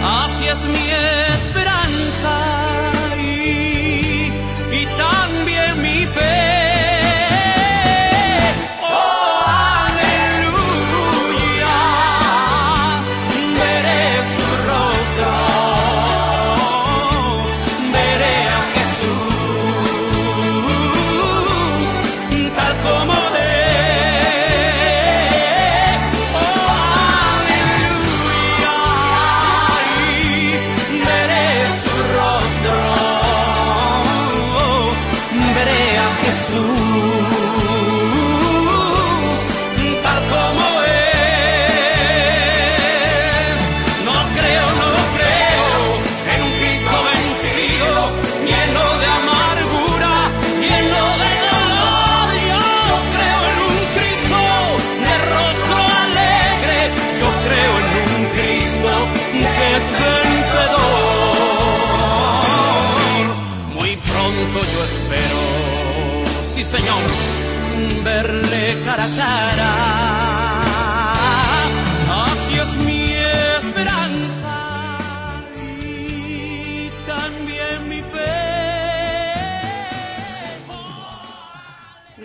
Así 0.03 0.45
es 0.45 0.65
mi 0.65 0.89
esperanza 1.33 2.70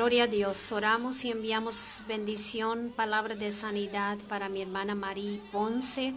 Gloria 0.07 0.23
a 0.23 0.29
Dios. 0.29 0.71
Oramos 0.71 1.25
y 1.25 1.33
enviamos 1.33 2.05
bendición, 2.07 2.93
palabra 2.95 3.35
de 3.35 3.51
sanidad 3.51 4.17
para 4.29 4.49
mi 4.49 4.63
hermana 4.63 4.95
María 4.95 5.41
Ponce. 5.51 6.15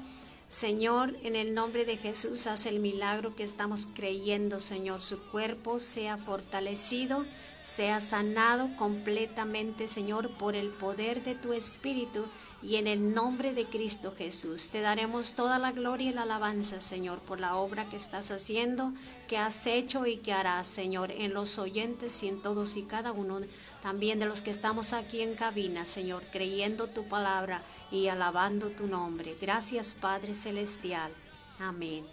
Señor, 0.48 1.16
en 1.24 1.36
el 1.36 1.56
nombre 1.56 1.86
de 1.86 1.98
Jesús, 1.98 2.46
haz 2.46 2.68
el 2.68 2.80
milagro 2.80 3.36
que 3.36 3.44
estamos 3.44 3.88
creyendo, 3.96 4.60
Señor. 4.60 5.02
Su 5.02 5.20
cuerpo 5.20 5.80
sea 5.80 6.18
fortalecido, 6.18 7.26
sea 7.64 8.02
sanado 8.02 8.76
completamente, 8.76 9.88
Señor, 9.88 10.32
por 10.38 10.56
el 10.56 10.70
poder 10.70 11.24
de 11.24 11.36
tu 11.36 11.54
Espíritu 11.54 12.26
y 12.64 12.78
en 12.78 12.88
el 12.88 13.14
nombre 13.14 13.54
de 13.54 13.66
Cristo 13.66 14.12
Jesús. 14.18 14.72
Te 14.72 14.82
daremos 14.82 15.34
toda 15.34 15.60
la 15.60 15.72
gloria 15.72 16.10
y 16.10 16.14
la 16.14 16.24
alabanza, 16.24 16.82
Señor, 16.82 17.20
por 17.20 17.40
la 17.40 17.56
obra 17.56 17.88
que 17.88 17.96
estás 17.96 18.32
haciendo, 18.32 18.92
que 19.28 19.38
has 19.38 19.68
hecho 19.68 20.08
y 20.08 20.18
que 20.18 20.34
harás, 20.34 20.68
Señor, 20.68 21.12
en 21.12 21.34
los 21.36 21.60
oyentes 21.60 22.24
y 22.24 22.28
en 22.28 22.42
todos 22.42 22.76
y 22.76 22.84
cada 22.84 23.12
uno, 23.12 23.42
también 23.82 24.20
de 24.20 24.26
los 24.26 24.42
que 24.42 24.52
estamos 24.52 24.94
aquí 24.94 25.22
en 25.22 25.36
cabina, 25.36 25.86
Señor, 25.86 26.24
creyendo 26.32 26.88
tu 26.88 27.08
palabra 27.08 27.62
y 27.92 28.08
alabando 28.08 28.70
tu 28.70 28.88
nombre. 28.88 29.36
Gracias, 29.40 29.94
Padre 29.94 30.34
Celestial. 30.34 31.12
Amén. 31.60 32.06